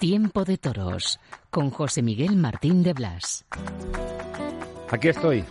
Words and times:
Tiempo 0.00 0.46
de 0.46 0.56
Toros 0.56 1.20
con 1.50 1.68
José 1.68 2.00
Miguel 2.00 2.34
Martín 2.34 2.82
de 2.82 2.94
Blas. 2.94 3.44
Aquí 4.90 5.08
estoy. 5.08 5.44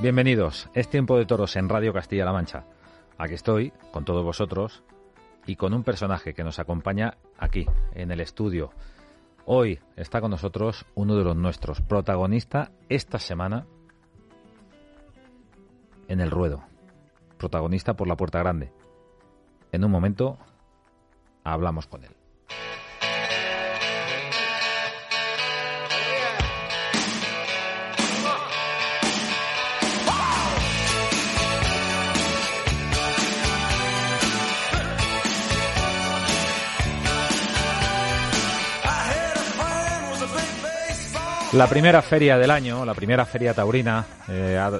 Bienvenidos. 0.00 0.70
Es 0.72 0.88
Tiempo 0.88 1.18
de 1.18 1.26
Toros 1.26 1.54
en 1.56 1.68
Radio 1.68 1.92
Castilla-La 1.92 2.32
Mancha. 2.32 2.64
Aquí 3.18 3.34
estoy 3.34 3.74
con 3.92 4.06
todos 4.06 4.24
vosotros 4.24 4.82
y 5.44 5.56
con 5.56 5.74
un 5.74 5.84
personaje 5.84 6.32
que 6.32 6.42
nos 6.42 6.58
acompaña 6.58 7.18
aquí, 7.36 7.66
en 7.92 8.10
el 8.10 8.20
estudio. 8.20 8.72
Hoy 9.44 9.78
está 9.96 10.22
con 10.22 10.30
nosotros 10.30 10.86
uno 10.94 11.14
de 11.16 11.24
los 11.24 11.36
nuestros, 11.36 11.82
protagonista 11.82 12.72
esta 12.88 13.18
semana 13.18 13.66
en 16.08 16.22
el 16.22 16.30
ruedo. 16.30 16.64
Protagonista 17.36 17.92
por 17.98 18.08
la 18.08 18.16
puerta 18.16 18.38
grande. 18.38 18.72
En 19.72 19.84
un 19.84 19.90
momento 19.90 20.38
hablamos 21.44 21.86
con 21.86 22.02
él. 22.02 22.16
La 41.52 41.66
primera 41.66 42.00
feria 42.00 42.38
del 42.38 42.52
año, 42.52 42.84
la 42.84 42.94
primera 42.94 43.26
feria 43.26 43.52
taurina, 43.52 44.06
eh, 44.28 44.56
ha 44.56 44.70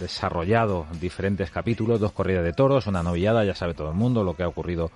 desarrollado 0.00 0.86
diferentes 0.98 1.50
capítulos, 1.50 2.00
dos 2.00 2.12
corridas 2.12 2.44
de 2.44 2.54
toros, 2.54 2.86
una 2.86 3.02
novillada, 3.02 3.44
ya 3.44 3.54
sabe 3.54 3.74
todo 3.74 3.90
el 3.90 3.94
mundo 3.94 4.24
lo 4.24 4.34
que 4.34 4.42
ha 4.42 4.48
ocurrido 4.48 4.90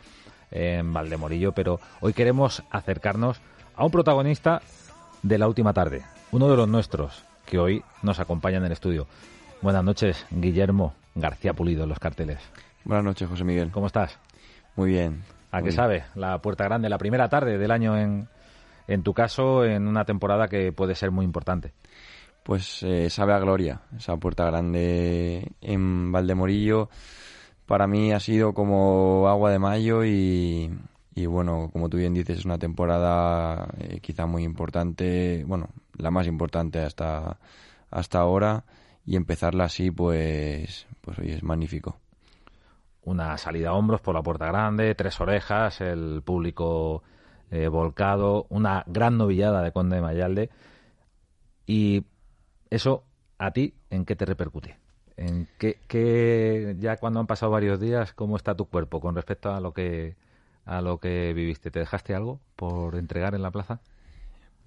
en 0.51 0.95
Valdemorillo, 0.95 1.53
pero 1.53 1.81
hoy 2.01 2.15
queremos 2.15 2.63
acercarnos 2.71 3.43
a 3.77 3.85
un 3.85 3.91
protagonista 3.91 4.63
de 5.23 5.37
la 5.37 5.47
última 5.47 5.75
tarde, 5.75 6.03
uno 6.33 6.49
de 6.49 6.57
los 6.57 6.67
nuestros, 6.67 7.25
que 7.45 7.59
hoy 7.59 7.85
nos 8.01 8.19
acompaña 8.19 8.57
en 8.57 8.65
el 8.65 8.73
estudio. 8.73 9.07
Buenas 9.61 9.85
noches, 9.85 10.25
Guillermo 10.31 10.95
García 11.15 11.53
Pulido, 11.53 11.83
en 11.83 11.91
los 11.91 11.99
carteles. 11.99 12.39
Buenas 12.85 13.05
noches, 13.05 13.29
José 13.29 13.45
Miguel. 13.45 13.71
¿Cómo 13.71 13.87
estás? 13.87 14.19
Muy 14.77 14.93
bien. 14.93 15.25
¿A 15.51 15.61
qué 15.61 15.73
sabe? 15.73 16.05
La 16.15 16.39
Puerta 16.39 16.65
Grande, 16.65 16.89
la 16.89 16.99
primera 16.99 17.29
tarde 17.29 17.59
del 17.59 17.71
año 17.71 17.99
en, 17.99 18.29
en 18.89 19.03
tu 19.03 19.15
caso, 19.15 19.65
en 19.65 19.87
una 19.87 20.05
temporada 20.05 20.49
que 20.49 20.73
puede 20.73 20.95
ser 20.95 21.11
muy 21.11 21.25
importante. 21.25 21.73
Pues 22.43 22.83
eh, 22.83 23.11
sabe 23.11 23.33
a 23.33 23.39
gloria. 23.39 23.83
Esa 23.97 24.17
puerta 24.17 24.45
grande 24.45 25.53
en 25.61 26.13
Valdemorillo 26.13 26.89
para 27.67 27.87
mí 27.87 28.13
ha 28.13 28.21
sido 28.21 28.55
como 28.55 29.29
agua 29.29 29.51
de 29.51 29.59
mayo 29.59 30.05
y, 30.05 30.71
y 31.15 31.27
bueno, 31.27 31.69
como 31.73 31.89
tú 31.89 31.97
bien 31.97 32.15
dices, 32.15 32.39
es 32.39 32.45
una 32.45 32.59
temporada 32.59 33.69
eh, 33.79 33.99
quizá 34.01 34.27
muy 34.27 34.45
importante, 34.45 35.45
bueno, 35.47 35.69
la 35.99 36.11
más 36.11 36.27
importante 36.29 36.81
hasta, 36.81 37.39
hasta 37.91 38.21
ahora 38.21 38.65
y 39.05 39.17
empezarla 39.17 39.65
así 39.65 39.91
pues, 39.91 40.87
pues 41.01 41.19
hoy 41.19 41.33
es 41.33 41.43
magnífico. 41.43 41.99
Una 43.03 43.37
salida 43.39 43.71
a 43.71 43.75
hombros 43.75 44.01
por 44.01 44.15
la 44.15 44.23
Puerta 44.23 44.47
Grande, 44.47 44.95
tres 44.95 45.21
orejas, 45.21 45.81
el 45.81 46.23
público 46.25 47.03
eh, 47.51 47.69
volcado, 47.69 48.47
una 48.51 48.85
gran 48.87 49.19
novillada 49.19 49.63
de 49.63 49.73
Conde 49.73 49.97
de 49.97 50.03
Mayalde. 50.03 50.51
Y 51.67 52.05
eso, 52.71 53.05
¿a 53.39 53.53
ti 53.53 53.75
en 53.91 54.05
qué 54.05 54.17
te 54.17 54.25
repercute? 54.27 54.79
¿En 55.17 55.49
qué, 55.59 55.81
qué- 55.89 56.77
ya 56.81 56.99
cuando 56.99 57.21
han 57.21 57.27
pasado 57.27 57.53
varios 57.53 57.81
días, 57.81 58.13
cómo 58.15 58.37
está 58.37 58.57
tu 58.57 58.67
cuerpo 58.67 59.01
con 59.01 59.15
respecto 59.17 59.53
a 59.53 59.61
lo 59.61 59.73
que 59.75 60.17
a 60.67 60.83
lo 60.83 60.99
que 61.01 61.33
viviste? 61.35 61.71
¿Te 61.71 61.81
dejaste 61.81 62.15
algo 62.15 62.41
por 62.57 62.97
entregar 62.97 63.35
en 63.35 63.43
la 63.43 63.51
plaza? 63.53 63.81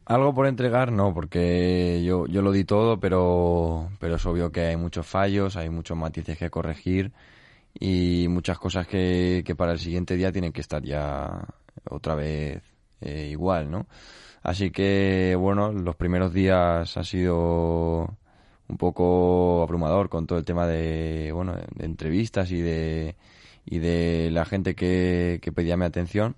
Algo 0.05 0.33
por 0.33 0.47
entregar, 0.47 0.91
no, 0.91 1.13
porque 1.13 2.01
yo, 2.03 2.25
yo 2.25 2.41
lo 2.41 2.51
di 2.51 2.63
todo, 2.63 2.99
pero, 2.99 3.89
pero 3.99 4.15
es 4.15 4.25
obvio 4.25 4.51
que 4.51 4.61
hay 4.61 4.75
muchos 4.77 5.05
fallos, 5.05 5.55
hay 5.55 5.69
muchos 5.69 5.95
matices 5.97 6.35
que 6.37 6.49
corregir 6.49 7.11
y 7.79 8.27
muchas 8.29 8.59
cosas 8.59 8.87
que, 8.87 9.43
que 9.45 9.55
para 9.55 9.73
el 9.73 9.79
siguiente 9.79 10.15
día 10.17 10.31
tienen 10.31 10.53
que 10.53 10.61
estar 10.61 10.83
ya 10.83 11.47
otra 11.89 12.15
vez 12.15 12.63
eh, 13.01 13.27
igual, 13.31 13.69
¿no? 13.71 13.87
Así 14.41 14.71
que, 14.71 15.35
bueno, 15.37 15.71
los 15.71 15.95
primeros 15.95 16.33
días 16.33 16.95
ha 16.95 17.03
sido 17.03 18.17
un 18.67 18.77
poco 18.77 19.63
abrumador 19.63 20.09
con 20.09 20.27
todo 20.27 20.39
el 20.39 20.45
tema 20.45 20.65
de, 20.67 21.31
bueno, 21.33 21.55
de 21.55 21.85
entrevistas 21.85 22.51
y 22.51 22.61
de, 22.61 23.15
y 23.65 23.79
de 23.79 24.29
la 24.31 24.45
gente 24.45 24.75
que, 24.75 25.39
que 25.41 25.51
pedía 25.51 25.75
mi 25.75 25.85
atención. 25.85 26.35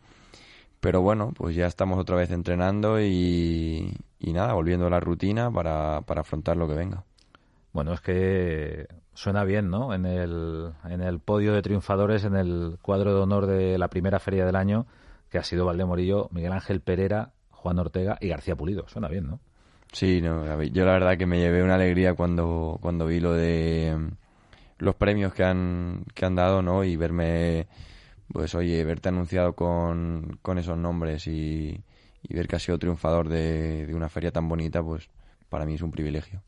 Pero 0.80 1.02
bueno, 1.02 1.32
pues 1.36 1.56
ya 1.56 1.68
estamos 1.68 2.00
otra 2.00 2.16
vez 2.16 2.32
entrenando 2.32 3.00
y, 3.00 3.96
y 4.20 4.34
nada, 4.34 4.54
volviendo 4.54 4.88
a 4.88 4.90
la 4.90 5.00
rutina 5.00 5.52
para, 5.52 6.02
para 6.02 6.22
afrontar 6.22 6.58
lo 6.58 6.68
que 6.68 6.74
venga. 6.74 7.04
Bueno, 7.72 7.94
es 7.94 8.02
que 8.02 8.88
suena 9.14 9.44
bien, 9.44 9.70
¿no? 9.70 9.94
En 9.94 10.06
el, 10.06 10.72
en 10.90 11.02
el 11.02 11.20
podio 11.20 11.54
de 11.54 11.62
triunfadores, 11.62 12.24
en 12.24 12.36
el 12.36 12.78
cuadro 12.82 13.14
de 13.14 13.22
honor 13.22 13.46
de 13.46 13.78
la 13.78 13.90
primera 13.90 14.20
feria 14.20 14.44
del 14.46 14.56
año, 14.56 14.88
que 15.31 15.38
ha 15.38 15.44
sido 15.44 15.66
Valdemorillo, 15.66 16.30
Miguel 16.31 16.52
Ángel 16.52 16.81
Pereira, 16.81 17.31
Juan 17.50 17.80
Ortega 17.80 18.18
y 18.19 18.28
García 18.28 18.56
Pulido. 18.56 18.88
Suena 18.90 19.08
bien, 19.08 19.28
¿no? 19.28 19.40
Sí, 19.92 20.22
no, 20.22 20.62
yo 20.64 20.86
la 20.86 20.94
verdad 20.94 21.18
que 21.18 21.25
me 21.25 21.40
llevé 21.40 21.64
una 21.64 21.75
alegría 21.75 22.14
cuando, 22.14 22.78
cuando 22.81 23.06
vi 23.06 23.19
lo 23.19 23.34
de 23.34 23.96
mm, 23.97 24.08
los 24.80 24.96
premios 24.96 25.34
que 25.34 25.44
han, 25.44 26.06
que 26.14 26.25
han 26.25 26.36
dado, 26.36 26.62
¿no? 26.62 26.84
Y 26.84 26.97
verme, 26.97 27.68
pues 28.31 28.56
oye, 28.56 28.84
verte 28.84 29.09
anunciado 29.09 29.53
con, 29.53 30.38
con 30.41 30.58
esos 30.58 30.78
nombres 30.78 31.28
y, 31.28 31.81
y 32.24 32.34
ver 32.34 32.47
que 32.47 32.58
has 32.58 32.64
sido 32.64 32.78
triunfador 32.78 33.30
de, 33.30 33.86
de 33.86 33.96
una 33.96 34.09
feria 34.09 34.31
tan 34.31 34.47
bonita, 34.47 34.84
pues 34.84 35.09
para 35.50 35.66
mí 35.66 35.75
es 35.75 35.81
un 35.81 35.91
privilegio. 35.91 36.41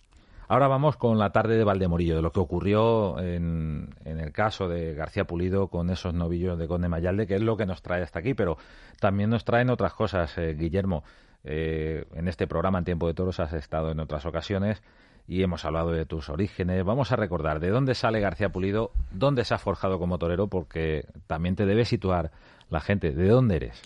Ahora 0.54 0.68
vamos 0.68 0.98
con 0.98 1.18
la 1.18 1.32
tarde 1.32 1.58
de 1.58 1.64
Valdemorillo, 1.64 2.16
de 2.16 2.22
lo 2.22 2.32
que 2.32 2.40
ocurrió 2.40 3.20
en, 3.20 3.90
en 4.06 4.20
el 4.20 4.32
caso 4.32 4.70
de 4.70 4.94
García 4.94 5.26
Pulido 5.26 5.68
con 5.68 5.90
esos 5.90 6.14
novillos 6.14 6.60
de 6.60 6.68
Conde 6.68 6.90
Mayalde, 6.90 7.26
que 7.26 7.34
es 7.34 7.42
lo 7.42 7.58
que 7.58 7.66
nos 7.66 7.82
trae 7.82 8.04
hasta 8.04 8.20
aquí, 8.20 8.36
pero 8.36 8.60
también 9.00 9.32
nos 9.32 9.46
traen 9.46 9.72
otras 9.72 9.96
cosas, 9.96 10.38
eh, 10.38 10.54
Guillermo. 10.54 11.04
Eh, 11.44 12.06
en 12.14 12.28
este 12.28 12.46
programa, 12.46 12.78
en 12.78 12.86
Tiempo 12.86 13.08
de 13.08 13.16
Toros, 13.16 13.40
has 13.40 13.52
estado 13.54 13.90
en 13.90 14.00
otras 14.00 14.28
ocasiones 14.28 14.84
y 15.28 15.42
hemos 15.42 15.66
hablado 15.66 15.90
de 15.90 16.06
tus 16.06 16.30
orígenes. 16.30 16.86
Vamos 16.86 17.12
a 17.12 17.16
recordar 17.16 17.60
de 17.60 17.72
dónde 17.72 17.96
sale 17.96 18.20
García 18.20 18.50
Pulido, 18.50 18.92
dónde 19.10 19.46
se 19.46 19.56
ha 19.56 19.58
forjado 19.58 19.98
como 19.98 20.20
torero, 20.20 20.50
porque 20.50 21.08
también 21.26 21.56
te 21.56 21.66
debe 21.66 21.84
situar 21.84 22.30
la 22.70 22.80
gente. 22.80 23.10
¿De 23.10 23.28
dónde 23.28 23.56
eres? 23.56 23.82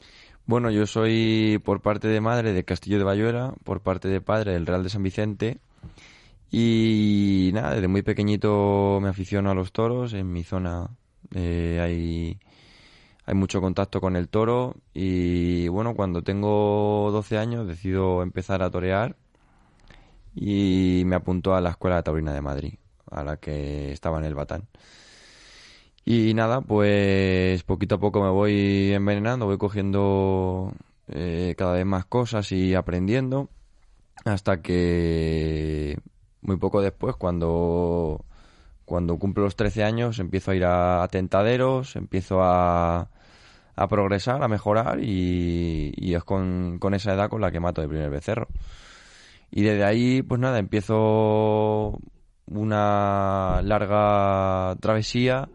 Bueno, 0.45 0.69
yo 0.69 0.85
soy 0.85 1.61
por 1.63 1.79
parte 1.79 2.09
de 2.09 2.19
madre 2.19 2.51
de 2.51 2.65
Castillo 2.65 2.97
de 2.97 3.05
Bayuela, 3.05 3.53
por 3.63 3.79
parte 3.79 4.09
de 4.09 4.19
padre 4.19 4.51
del 4.51 4.65
Real 4.65 4.83
de 4.83 4.89
San 4.89 5.03
Vicente. 5.03 5.59
Y 6.51 7.51
nada, 7.53 7.75
desde 7.75 7.87
muy 7.87 8.01
pequeñito 8.01 8.99
me 9.01 9.09
aficiono 9.09 9.51
a 9.51 9.55
los 9.55 9.71
toros. 9.71 10.13
En 10.13 10.31
mi 10.31 10.43
zona 10.43 10.89
eh, 11.35 11.79
hay, 11.81 12.39
hay 13.25 13.35
mucho 13.35 13.61
contacto 13.61 14.01
con 14.01 14.15
el 14.15 14.29
toro. 14.29 14.75
Y 14.93 15.67
bueno, 15.67 15.95
cuando 15.95 16.23
tengo 16.23 17.09
12 17.11 17.37
años 17.37 17.67
decido 17.67 18.23
empezar 18.23 18.61
a 18.63 18.71
torear. 18.71 19.15
Y 20.35 21.03
me 21.05 21.15
apuntó 21.15 21.55
a 21.55 21.61
la 21.61 21.71
Escuela 21.71 22.03
Taurina 22.03 22.33
de 22.33 22.41
Madrid, 22.41 22.73
a 23.09 23.23
la 23.23 23.37
que 23.37 23.91
estaba 23.91 24.19
en 24.19 24.25
el 24.25 24.35
Batán. 24.35 24.67
Y 26.05 26.33
nada, 26.33 26.61
pues 26.61 27.63
poquito 27.63 27.95
a 27.95 27.99
poco 27.99 28.21
me 28.23 28.29
voy 28.29 28.93
envenenando, 28.93 29.45
voy 29.45 29.57
cogiendo 29.57 30.71
eh, 31.09 31.53
cada 31.57 31.73
vez 31.73 31.85
más 31.85 32.05
cosas 32.05 32.51
y 32.53 32.75
aprendiendo 32.75 33.49
hasta 34.23 34.61
que 34.61 35.99
muy 36.41 36.57
poco 36.57 36.81
después, 36.81 37.15
cuando, 37.15 38.25
cuando 38.85 39.17
cumplo 39.17 39.43
los 39.43 39.55
13 39.55 39.83
años, 39.83 40.19
empiezo 40.19 40.51
a 40.51 40.55
ir 40.55 40.65
a, 40.65 41.03
a 41.03 41.07
tentaderos, 41.07 41.95
empiezo 41.95 42.41
a, 42.41 43.09
a 43.75 43.87
progresar, 43.87 44.43
a 44.43 44.47
mejorar 44.47 44.99
y, 45.01 45.93
y 45.95 46.13
es 46.15 46.23
con, 46.23 46.77
con 46.79 46.93
esa 46.93 47.13
edad 47.13 47.29
con 47.29 47.41
la 47.41 47.51
que 47.51 47.59
mato 47.59 47.81
el 47.81 47.89
primer 47.89 48.09
becerro. 48.09 48.47
Y 49.51 49.63
desde 49.63 49.83
ahí, 49.85 50.21
pues 50.21 50.41
nada, 50.41 50.59
empiezo 50.59 51.99
una 52.47 53.61
larga 53.63 54.75
travesía 54.79 55.49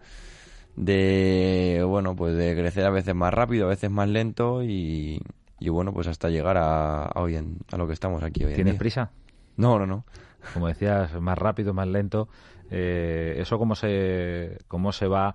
de, 0.76 1.84
bueno, 1.86 2.16
pues 2.16 2.34
de 2.36 2.54
crecer 2.56 2.84
a 2.86 2.90
veces 2.90 3.14
más 3.14 3.32
rápido, 3.32 3.66
a 3.66 3.70
veces 3.70 3.90
más 3.90 4.08
lento 4.08 4.62
y, 4.62 5.20
y 5.60 5.68
bueno, 5.68 5.92
pues 5.92 6.06
hasta 6.06 6.28
llegar 6.30 6.56
a, 6.58 7.10
hoy 7.16 7.36
en, 7.36 7.58
a 7.70 7.76
lo 7.76 7.86
que 7.86 7.92
estamos 7.92 8.22
aquí 8.22 8.44
hoy 8.44 8.54
¿Tienes 8.54 8.72
en 8.72 8.72
día. 8.72 8.78
prisa? 8.78 9.10
No, 9.56 9.78
no, 9.78 9.86
no. 9.86 10.04
Como 10.52 10.68
decías, 10.68 11.12
más 11.20 11.38
rápido, 11.38 11.74
más 11.74 11.88
lento. 11.88 12.28
Eh, 12.70 13.36
¿Eso 13.38 13.58
cómo 13.58 13.74
se, 13.74 14.58
cómo 14.68 14.92
se 14.92 15.06
va 15.06 15.34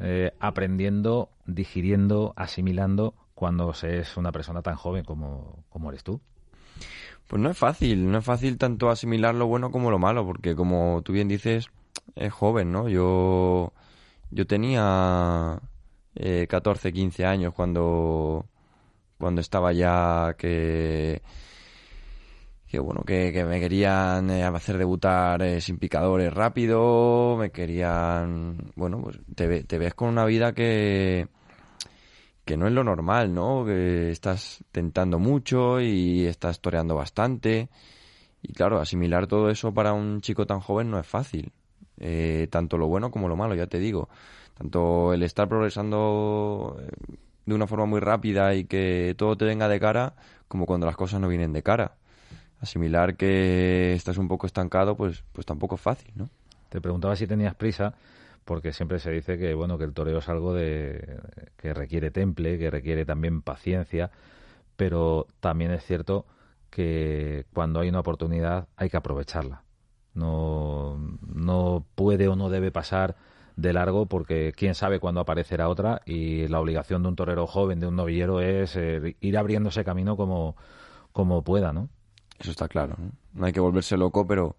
eh, 0.00 0.32
aprendiendo, 0.40 1.30
digiriendo, 1.46 2.34
asimilando 2.36 3.14
cuando 3.34 3.72
se 3.74 3.98
es 3.98 4.16
una 4.16 4.32
persona 4.32 4.62
tan 4.62 4.76
joven 4.76 5.04
como, 5.04 5.64
como 5.68 5.90
eres 5.90 6.02
tú? 6.02 6.20
Pues 7.28 7.40
no 7.40 7.50
es 7.50 7.56
fácil, 7.56 8.10
no 8.10 8.18
es 8.18 8.24
fácil 8.24 8.58
tanto 8.58 8.90
asimilar 8.90 9.34
lo 9.34 9.46
bueno 9.46 9.70
como 9.70 9.90
lo 9.90 9.98
malo, 9.98 10.26
porque 10.26 10.54
como 10.54 11.00
tú 11.04 11.12
bien 11.12 11.28
dices, 11.28 11.68
es 12.16 12.32
joven, 12.32 12.70
¿no? 12.70 12.88
Yo, 12.88 13.72
yo 14.30 14.46
tenía 14.46 15.60
eh, 16.16 16.46
14, 16.48 16.92
15 16.92 17.24
años 17.24 17.54
cuando, 17.54 18.46
cuando 19.18 19.40
estaba 19.40 19.72
ya 19.72 20.34
que 20.36 21.22
que 22.74 22.80
bueno, 22.80 23.02
que, 23.04 23.44
me 23.44 23.60
querían 23.60 24.28
eh, 24.30 24.42
hacer 24.42 24.78
debutar 24.78 25.40
eh, 25.42 25.60
sin 25.60 25.78
picadores 25.78 26.34
rápido, 26.34 27.36
me 27.38 27.50
querían, 27.50 28.72
bueno, 28.74 29.00
pues 29.00 29.20
te, 29.32 29.62
te 29.62 29.78
ves 29.78 29.94
con 29.94 30.08
una 30.08 30.24
vida 30.24 30.52
que 30.54 31.28
que 32.44 32.56
no 32.56 32.66
es 32.66 32.72
lo 32.72 32.82
normal, 32.82 33.32
¿no? 33.32 33.64
Que 33.64 34.10
estás 34.10 34.64
tentando 34.72 35.20
mucho 35.20 35.80
y 35.80 36.26
estás 36.26 36.60
toreando 36.60 36.96
bastante. 36.96 37.68
Y 38.42 38.52
claro, 38.52 38.80
asimilar 38.80 39.28
todo 39.28 39.50
eso 39.50 39.72
para 39.72 39.92
un 39.92 40.20
chico 40.20 40.44
tan 40.44 40.58
joven 40.58 40.90
no 40.90 40.98
es 40.98 41.06
fácil. 41.06 41.52
Eh, 42.00 42.48
tanto 42.50 42.76
lo 42.76 42.88
bueno 42.88 43.12
como 43.12 43.28
lo 43.28 43.36
malo, 43.36 43.54
ya 43.54 43.68
te 43.68 43.78
digo. 43.78 44.08
Tanto 44.58 45.12
el 45.14 45.22
estar 45.22 45.48
progresando 45.48 46.76
de 47.46 47.54
una 47.54 47.68
forma 47.68 47.86
muy 47.86 48.00
rápida 48.00 48.52
y 48.54 48.64
que 48.64 49.14
todo 49.16 49.36
te 49.36 49.44
venga 49.44 49.68
de 49.68 49.78
cara, 49.78 50.16
como 50.48 50.66
cuando 50.66 50.86
las 50.86 50.96
cosas 50.96 51.20
no 51.20 51.28
vienen 51.28 51.52
de 51.52 51.62
cara. 51.62 51.98
Asimilar 52.60 53.16
que 53.16 53.92
estás 53.94 54.18
un 54.18 54.28
poco 54.28 54.46
estancado, 54.46 54.96
pues, 54.96 55.22
pues 55.32 55.46
tampoco 55.46 55.74
es 55.74 55.80
fácil, 55.80 56.12
¿no? 56.14 56.30
Te 56.68 56.80
preguntaba 56.80 57.14
si 57.16 57.26
tenías 57.26 57.54
prisa, 57.54 57.94
porque 58.44 58.72
siempre 58.72 58.98
se 58.98 59.10
dice 59.10 59.38
que 59.38 59.54
bueno 59.54 59.78
que 59.78 59.84
el 59.84 59.92
toreo 59.92 60.18
es 60.18 60.28
algo 60.28 60.54
de 60.54 61.18
que 61.56 61.74
requiere 61.74 62.10
temple, 62.10 62.58
que 62.58 62.70
requiere 62.70 63.04
también 63.04 63.42
paciencia, 63.42 64.10
pero 64.76 65.26
también 65.40 65.70
es 65.70 65.84
cierto 65.84 66.26
que 66.70 67.46
cuando 67.52 67.80
hay 67.80 67.88
una 67.88 68.00
oportunidad 68.00 68.68
hay 68.76 68.90
que 68.90 68.96
aprovecharla. 68.96 69.62
No, 70.14 70.98
no 71.26 71.84
puede 71.94 72.28
o 72.28 72.36
no 72.36 72.50
debe 72.50 72.70
pasar 72.70 73.16
de 73.56 73.72
largo 73.72 74.06
porque 74.06 74.52
quién 74.56 74.74
sabe 74.74 75.00
cuándo 75.00 75.20
aparecerá 75.20 75.68
otra 75.68 76.02
y 76.04 76.48
la 76.48 76.60
obligación 76.60 77.02
de 77.02 77.08
un 77.08 77.16
torero 77.16 77.46
joven, 77.46 77.80
de 77.80 77.86
un 77.86 77.96
novillero, 77.96 78.40
es 78.40 78.76
eh, 78.76 79.16
ir 79.20 79.38
abriéndose 79.38 79.84
camino 79.84 80.16
como, 80.16 80.56
como 81.12 81.42
pueda, 81.42 81.72
¿no? 81.72 81.88
Eso 82.38 82.50
está 82.50 82.68
claro, 82.68 82.96
¿no? 82.98 83.46
Hay 83.46 83.52
que 83.52 83.60
volverse 83.60 83.96
loco, 83.96 84.26
pero, 84.26 84.56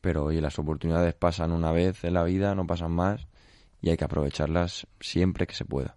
pero 0.00 0.30
las 0.30 0.58
oportunidades 0.58 1.14
pasan 1.14 1.52
una 1.52 1.72
vez 1.72 2.04
en 2.04 2.14
la 2.14 2.24
vida, 2.24 2.54
no 2.54 2.66
pasan 2.66 2.92
más, 2.92 3.26
y 3.80 3.90
hay 3.90 3.96
que 3.96 4.04
aprovecharlas 4.04 4.86
siempre 5.00 5.46
que 5.46 5.54
se 5.54 5.64
pueda. 5.64 5.96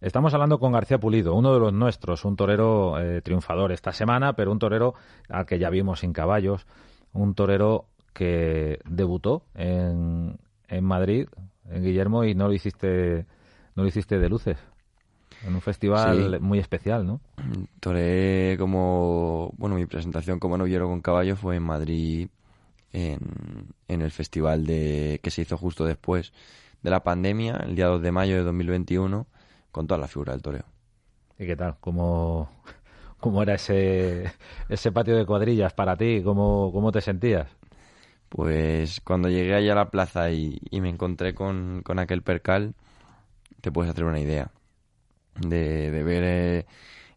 Estamos 0.00 0.32
hablando 0.32 0.60
con 0.60 0.72
García 0.72 0.98
Pulido, 0.98 1.34
uno 1.34 1.52
de 1.52 1.58
los 1.58 1.72
nuestros, 1.72 2.24
un 2.24 2.36
torero 2.36 3.00
eh, 3.00 3.20
triunfador 3.20 3.72
esta 3.72 3.92
semana, 3.92 4.34
pero 4.34 4.52
un 4.52 4.58
torero 4.60 4.94
al 5.28 5.44
que 5.44 5.58
ya 5.58 5.70
vimos 5.70 6.00
sin 6.00 6.12
caballos, 6.12 6.66
un 7.12 7.34
torero 7.34 7.86
que 8.12 8.78
debutó 8.84 9.42
en, 9.54 10.38
en 10.68 10.84
Madrid, 10.84 11.26
en 11.68 11.82
Guillermo, 11.82 12.24
y 12.24 12.34
no 12.34 12.46
lo 12.46 12.54
hiciste, 12.54 13.26
no 13.74 13.82
lo 13.82 13.88
hiciste 13.88 14.18
de 14.18 14.28
luces, 14.28 14.56
en 15.42 15.54
un 15.54 15.60
festival 15.62 16.38
Sí. 16.38 16.40
muy 16.40 16.58
especial, 16.58 17.06
¿no? 17.06 17.20
Toré 17.80 18.56
como, 18.58 19.52
bueno, 19.56 19.76
mi 19.76 19.86
presentación 19.86 20.38
como 20.40 20.58
novillero 20.58 20.86
con 20.88 21.00
caballo 21.00 21.36
fue 21.36 21.56
en 21.56 21.62
Madrid, 21.62 22.28
en, 22.92 23.20
en 23.88 24.02
el 24.02 24.10
festival 24.12 24.66
de 24.66 25.20
que 25.22 25.30
se 25.30 25.42
hizo 25.42 25.58
justo 25.58 25.84
después 25.86 26.32
de 26.82 26.90
la 26.90 27.04
pandemia, 27.04 27.56
el 27.66 27.76
día 27.76 27.86
2 27.88 28.02
de 28.02 28.12
mayo 28.12 28.36
de 28.36 28.42
2021, 28.44 29.26
con 29.72 29.86
toda 29.88 30.00
la 30.00 30.08
figura 30.08 30.32
del 30.32 30.42
toreo. 30.42 30.64
¿Y 31.38 31.46
qué 31.46 31.56
tal? 31.56 31.76
¿Cómo, 31.80 32.50
cómo 33.20 33.42
era 33.42 33.54
ese, 33.54 34.32
ese 34.68 34.92
patio 34.92 35.16
de 35.16 35.26
cuadrillas 35.26 35.72
para 35.74 35.96
ti? 35.96 36.22
¿Cómo, 36.24 36.70
cómo 36.72 36.92
te 36.92 37.00
sentías? 37.00 37.48
Pues 38.28 39.00
cuando 39.00 39.28
llegué 39.30 39.54
allá 39.54 39.72
a 39.72 39.76
la 39.76 39.90
plaza 39.90 40.30
y, 40.30 40.58
y 40.70 40.80
me 40.80 40.90
encontré 40.90 41.34
con, 41.34 41.82
con 41.84 41.98
aquel 41.98 42.22
percal, 42.22 42.74
te 43.62 43.72
puedes 43.72 43.90
hacer 43.92 44.04
una 44.04 44.20
idea 44.20 44.52
de, 45.40 45.90
de 45.90 46.02
ver 46.02 46.22
eh, 46.24 46.66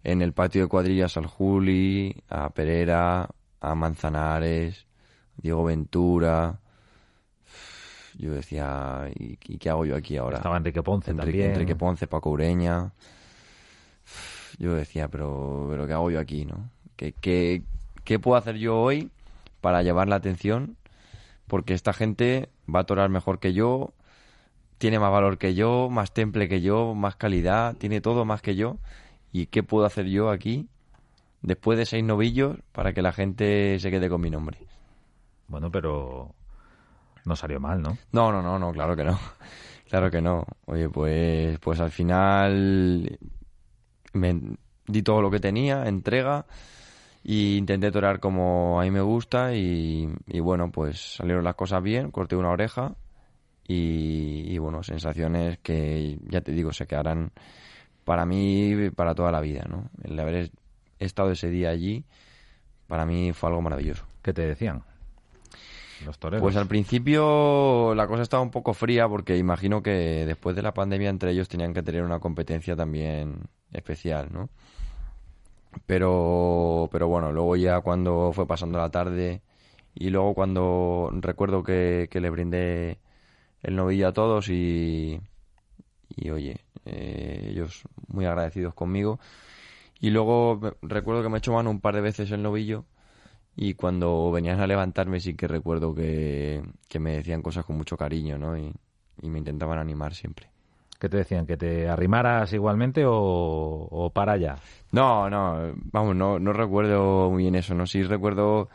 en 0.04 0.22
el 0.22 0.34
patio 0.34 0.64
de 0.64 0.68
cuadrillas 0.68 1.18
al 1.18 1.26
Juli, 1.26 2.16
a 2.30 2.50
Pereira, 2.50 3.30
a 3.60 3.76
Manzanares, 3.76 4.86
Diego 5.38 5.64
Ventura. 5.64 6.60
Yo 8.18 8.34
decía, 8.34 9.10
¿y, 9.16 9.38
y 9.48 9.58
qué 9.58 9.70
hago 9.70 9.86
yo 9.86 9.96
aquí 9.96 10.18
ahora? 10.18 10.38
Estaba 10.38 10.58
Enrique 10.58 10.84
Ponce 10.84 11.12
Enrique, 11.12 11.32
también. 11.32 11.52
Enrique 11.52 11.76
Ponce, 11.76 12.08
Paco 12.08 12.30
Ureña. 12.30 12.92
Yo 14.60 14.76
decía, 14.76 15.08
pero, 15.08 15.68
pero 15.70 15.88
¿qué 15.88 15.94
hago 15.94 16.12
yo 16.12 16.20
aquí, 16.20 16.46
no? 16.46 16.70
¿Qué, 16.96 17.14
qué, 17.14 17.64
qué 18.04 18.20
puedo 18.20 18.38
hacer 18.38 18.58
yo 18.58 18.80
hoy 18.80 19.10
para 19.62 19.82
llevar 19.82 20.08
la 20.08 20.18
atención? 20.18 20.78
Porque 21.48 21.74
esta 21.74 21.94
gente 21.94 22.50
va 22.74 22.82
a 22.82 22.86
torar 22.86 23.10
mejor 23.10 23.40
que 23.40 23.54
yo, 23.54 23.94
tiene 24.82 24.98
más 24.98 25.12
valor 25.12 25.38
que 25.38 25.54
yo, 25.54 25.90
más 25.92 26.12
temple 26.12 26.50
que 26.50 26.60
yo, 26.60 26.96
más 26.96 27.16
calidad, 27.16 27.76
tiene 27.78 28.02
todo 28.02 28.26
más 28.26 28.42
que 28.42 28.56
yo. 28.56 28.80
¿Y 29.32 29.46
qué 29.46 29.62
puedo 29.62 29.86
hacer 29.86 30.08
yo 30.08 30.32
aquí, 30.32 30.70
después 31.44 31.78
de 31.78 31.86
seis 31.86 32.04
novillos, 32.04 32.58
para 32.72 32.92
que 32.92 33.04
la 33.04 33.14
gente 33.14 33.78
se 33.80 33.92
quede 33.92 34.10
con 34.10 34.22
mi 34.22 34.32
nombre? 34.32 34.58
Bueno, 35.48 35.70
pero 35.70 36.34
no 37.26 37.36
salió 37.36 37.60
mal, 37.60 37.80
¿no? 37.80 37.96
No, 38.12 38.32
no, 38.32 38.42
no, 38.42 38.58
no, 38.58 38.72
claro 38.74 38.96
que 38.96 39.04
no. 39.04 39.20
Claro 39.88 40.10
que 40.10 40.22
no. 40.22 40.46
Oye, 40.68 40.88
pues, 40.88 41.60
pues 41.60 41.82
al 41.82 41.92
final 41.92 43.20
me 44.14 44.40
di 44.88 45.02
todo 45.04 45.22
lo 45.22 45.30
que 45.30 45.42
tenía, 45.42 45.86
entrega, 45.86 46.46
y 47.26 47.58
intenté 47.58 47.92
torear 47.92 48.22
como 48.22 48.80
a 48.80 48.86
mí 48.86 48.92
me 48.92 49.02
gusta 49.02 49.54
y, 49.54 50.10
y 50.28 50.40
bueno, 50.40 50.72
pues 50.72 51.16
salieron 51.18 51.44
las 51.44 51.56
cosas 51.56 51.84
bien, 51.84 52.10
corté 52.10 52.38
una 52.38 52.52
oreja 52.52 52.96
y, 53.72 54.54
y 54.54 54.58
bueno, 54.58 54.84
sensaciones 54.84 55.60
que 55.60 56.20
ya 56.28 56.42
te 56.42 56.52
digo, 56.52 56.74
se 56.74 56.88
quedarán 56.88 57.32
para 58.04 58.26
mí 58.26 58.90
para 58.96 59.16
toda 59.16 59.32
la 59.32 59.42
vida, 59.42 59.66
¿no? 59.70 59.90
El 60.04 60.20
haber 60.20 60.52
estado 61.00 61.32
ese 61.32 61.50
día 61.50 61.70
allí, 61.70 62.04
para 62.88 63.06
mí 63.06 63.32
fue 63.34 63.50
algo 63.50 63.62
maravilloso. 63.62 64.06
¿Qué 64.22 64.34
te 64.34 64.46
decían? 64.46 64.84
Los 66.06 66.18
toreros. 66.18 66.42
Pues 66.42 66.56
al 66.56 66.68
principio 66.68 67.94
la 67.96 68.08
cosa 68.08 68.24
estaba 68.24 68.44
un 68.44 68.52
poco 68.52 68.74
fría 68.74 69.08
porque 69.08 69.38
imagino 69.38 69.82
que 69.84 70.26
después 70.26 70.56
de 70.56 70.64
la 70.64 70.74
pandemia 70.74 71.10
entre 71.10 71.32
ellos 71.32 71.48
tenían 71.48 71.74
que 71.74 71.84
tener 71.84 72.04
una 72.04 72.20
competencia 72.20 72.76
también 72.76 73.44
especial, 73.72 74.30
¿no? 74.32 74.50
Pero, 75.86 76.90
pero 76.92 77.08
bueno, 77.08 77.32
luego 77.32 77.56
ya 77.56 77.80
cuando 77.80 78.32
fue 78.34 78.46
pasando 78.46 78.78
la 78.78 78.90
tarde 78.90 79.42
y 79.94 80.10
luego 80.10 80.34
cuando 80.34 81.12
recuerdo 81.14 81.64
que, 81.64 82.10
que 82.12 82.20
le 82.20 82.30
brindé 82.30 83.00
el 83.64 83.76
novillo 83.76 84.08
a 84.08 84.14
todos 84.14 84.50
y, 84.50 85.20
y 86.10 86.30
oye, 86.30 86.58
eh, 86.86 87.48
ellos 87.50 87.84
muy 88.08 88.26
agradecidos 88.26 88.74
conmigo. 88.74 89.20
Y 90.00 90.10
luego 90.10 90.60
recuerdo 90.82 91.22
que 91.22 91.30
me 91.30 91.38
echó 91.38 91.54
mano 91.54 91.70
un 91.70 91.80
par 91.80 91.96
de 91.96 92.02
veces 92.02 92.32
el 92.32 92.42
novillo 92.42 92.86
y 93.56 93.76
cuando 93.76 94.32
venían 94.32 94.60
a 94.60 94.68
levantarme 94.68 95.20
sí 95.20 95.36
que 95.36 95.48
recuerdo 95.48 95.94
que, 95.94 96.64
que 96.88 97.00
me 97.00 97.18
decían 97.18 97.42
cosas 97.42 97.66
con 97.66 97.78
mucho 97.78 97.98
cariño, 97.98 98.38
¿no? 98.38 98.58
Y, 98.58 98.74
y 99.22 99.30
me 99.30 99.40
intentaban 99.40 99.78
animar 99.78 100.16
siempre. 100.16 100.50
¿Qué 101.00 101.10
te 101.10 101.18
decían? 101.18 101.48
¿Que 101.48 101.58
te 101.58 101.90
arrimaras 101.90 102.54
igualmente 102.54 103.04
o, 103.06 103.14
o 103.16 104.10
para 104.12 104.34
allá? 104.34 104.58
No, 104.92 105.30
no, 105.30 105.74
vamos, 105.92 106.16
no, 106.16 106.38
no 106.40 106.54
recuerdo 106.54 107.30
muy 107.32 107.44
bien 107.44 107.56
eso, 107.56 107.74
¿no? 107.74 107.88
Sí 107.88 108.04
recuerdo 108.04 108.70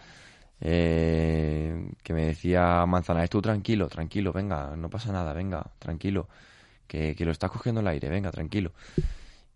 eh, 0.61 1.93
que 2.03 2.15
me 2.15 2.27
decía 2.27 2.85
Manzanares, 2.87 3.31
tú 3.31 3.43
tranquilo, 3.43 3.89
tranquilo, 3.89 4.33
venga, 4.33 4.75
no 4.77 4.89
pasa 4.89 5.13
nada, 5.13 5.33
venga, 5.33 5.65
tranquilo, 5.79 6.29
que, 6.87 7.15
que 7.15 7.25
lo 7.25 7.33
estás 7.33 7.51
cogiendo 7.51 7.81
el 7.81 7.89
aire, 7.89 8.09
venga, 8.09 8.31
tranquilo. 8.31 8.73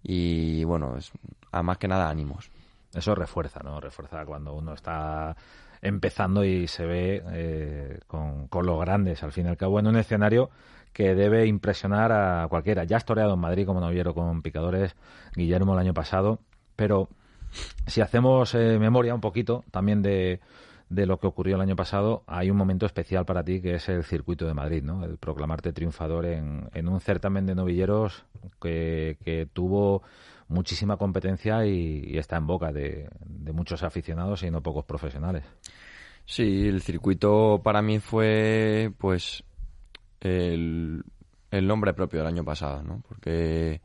Y 0.02 0.64
bueno, 0.64 0.96
es, 0.96 1.12
a 1.52 1.62
más 1.62 1.78
que 1.78 1.88
nada 1.88 2.08
ánimos. 2.08 2.50
Eso 2.94 3.14
refuerza, 3.14 3.60
¿no? 3.62 3.80
Refuerza 3.80 4.24
cuando 4.24 4.54
uno 4.54 4.74
está 4.74 5.36
empezando 5.82 6.44
y 6.44 6.66
se 6.66 6.84
ve 6.84 7.22
eh, 7.32 8.00
con, 8.06 8.48
con 8.48 8.66
los 8.66 8.80
grandes, 8.80 9.22
al 9.22 9.32
fin 9.32 9.46
y 9.46 9.48
al 9.48 9.56
cabo, 9.56 9.78
en 9.78 9.86
un 9.86 9.96
escenario 9.96 10.50
que 10.92 11.14
debe 11.14 11.46
impresionar 11.46 12.12
a 12.12 12.46
cualquiera. 12.48 12.84
Ya 12.84 12.96
has 12.96 13.04
toreado 13.04 13.34
en 13.34 13.40
Madrid 13.40 13.66
como 13.66 13.80
noviero 13.80 14.14
con 14.14 14.42
picadores, 14.42 14.96
Guillermo 15.34 15.74
el 15.74 15.78
año 15.78 15.94
pasado, 15.94 16.40
pero 16.76 17.08
si 17.86 18.00
hacemos 18.00 18.54
eh, 18.54 18.78
memoria 18.78 19.14
un 19.14 19.20
poquito 19.20 19.64
también 19.70 20.02
de, 20.02 20.40
de 20.90 21.06
lo 21.06 21.18
que 21.18 21.28
ocurrió 21.28 21.54
el 21.54 21.62
año 21.62 21.76
pasado, 21.76 22.24
hay 22.26 22.50
un 22.50 22.56
momento 22.56 22.84
especial 22.84 23.24
para 23.24 23.44
ti 23.44 23.62
que 23.62 23.76
es 23.76 23.88
el 23.88 24.04
circuito 24.04 24.46
de 24.46 24.54
Madrid, 24.54 24.82
¿no? 24.82 25.04
El 25.04 25.16
proclamarte 25.18 25.72
triunfador 25.72 26.26
en, 26.26 26.68
en 26.74 26.88
un 26.88 27.00
certamen 27.00 27.46
de 27.46 27.54
novilleros 27.54 28.24
que, 28.60 29.16
que 29.24 29.46
tuvo 29.52 30.02
muchísima 30.48 30.96
competencia 30.96 31.64
y, 31.64 32.18
está 32.18 32.36
en 32.36 32.46
boca 32.48 32.72
de, 32.72 33.08
muchos 33.52 33.84
aficionados 33.84 34.42
y 34.42 34.50
no 34.50 34.62
pocos 34.62 34.84
profesionales. 34.84 35.44
Sí, 36.26 36.66
el 36.66 36.82
circuito 36.82 37.60
para 37.62 37.82
mí 37.82 38.00
fue 38.00 38.92
pues 38.98 39.44
el, 40.20 41.04
el 41.52 41.66
nombre 41.66 41.94
propio 41.94 42.18
del 42.18 42.28
año 42.28 42.44
pasado, 42.44 42.82
¿no? 42.82 43.00
Porque 43.08 43.80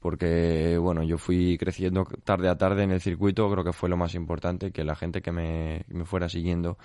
porque 0.00 0.78
bueno, 0.78 1.02
yo 1.02 1.18
fui 1.18 1.58
creciendo 1.58 2.06
tarde 2.24 2.48
a 2.48 2.56
tarde 2.56 2.82
en 2.82 2.90
el 2.90 3.00
circuito, 3.00 3.50
creo 3.50 3.64
que 3.64 3.72
fue 3.72 3.88
lo 3.88 3.96
más 3.96 4.14
importante, 4.14 4.72
que 4.72 4.82
la 4.82 4.96
gente 4.96 5.20
que 5.22 5.30
me, 5.30 5.84
me, 5.88 6.04
fuera 6.06 6.28
siguiendo. 6.28 6.78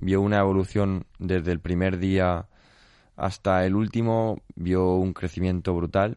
Vio 0.00 0.20
una 0.22 0.38
evolución 0.38 1.04
desde 1.18 1.52
el 1.52 1.60
primer 1.60 1.98
día 1.98 2.46
hasta 3.16 3.66
el 3.66 3.74
último, 3.74 4.40
vio 4.56 4.94
un 4.94 5.12
crecimiento 5.12 5.74
brutal. 5.74 6.16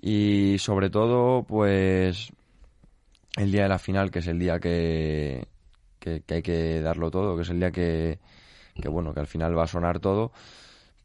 Y 0.00 0.56
sobre 0.58 0.90
todo 0.90 1.42
pues 1.42 2.32
el 3.36 3.52
día 3.52 3.64
de 3.64 3.68
la 3.68 3.78
final, 3.78 4.10
que 4.10 4.20
es 4.20 4.26
el 4.26 4.38
día 4.38 4.58
que, 4.58 5.46
que, 5.98 6.22
hay 6.28 6.42
que 6.42 6.80
darlo 6.80 7.10
todo, 7.10 7.36
que 7.36 7.42
es 7.42 7.50
el 7.50 7.60
día 7.60 7.70
que, 7.70 8.18
que 8.80 8.88
bueno, 8.88 9.12
que 9.12 9.20
al 9.20 9.26
final 9.26 9.56
va 9.56 9.64
a 9.64 9.68
sonar 9.68 10.00
todo, 10.00 10.32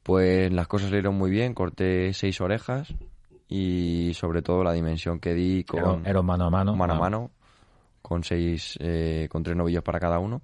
pues 0.03 0.51
las 0.51 0.67
cosas 0.67 0.91
le 0.91 0.97
dieron 0.97 1.15
muy 1.15 1.31
bien, 1.31 1.53
corté 1.53 2.13
seis 2.13 2.39
orejas, 2.41 2.93
y 3.47 4.11
sobre 4.15 4.41
todo 4.41 4.63
la 4.63 4.73
dimensión 4.73 5.19
que 5.19 5.33
di 5.33 5.63
con 5.63 6.05
era, 6.05 6.21
mano 6.21 6.45
a 6.45 6.49
mano 6.49 6.75
mano 6.75 6.93
a 6.93 6.99
mano 6.99 7.31
con 8.01 8.23
seis 8.23 8.77
eh, 8.79 9.27
con 9.31 9.43
tres 9.43 9.55
novillos 9.55 9.83
para 9.83 9.99
cada 9.99 10.19
uno. 10.19 10.41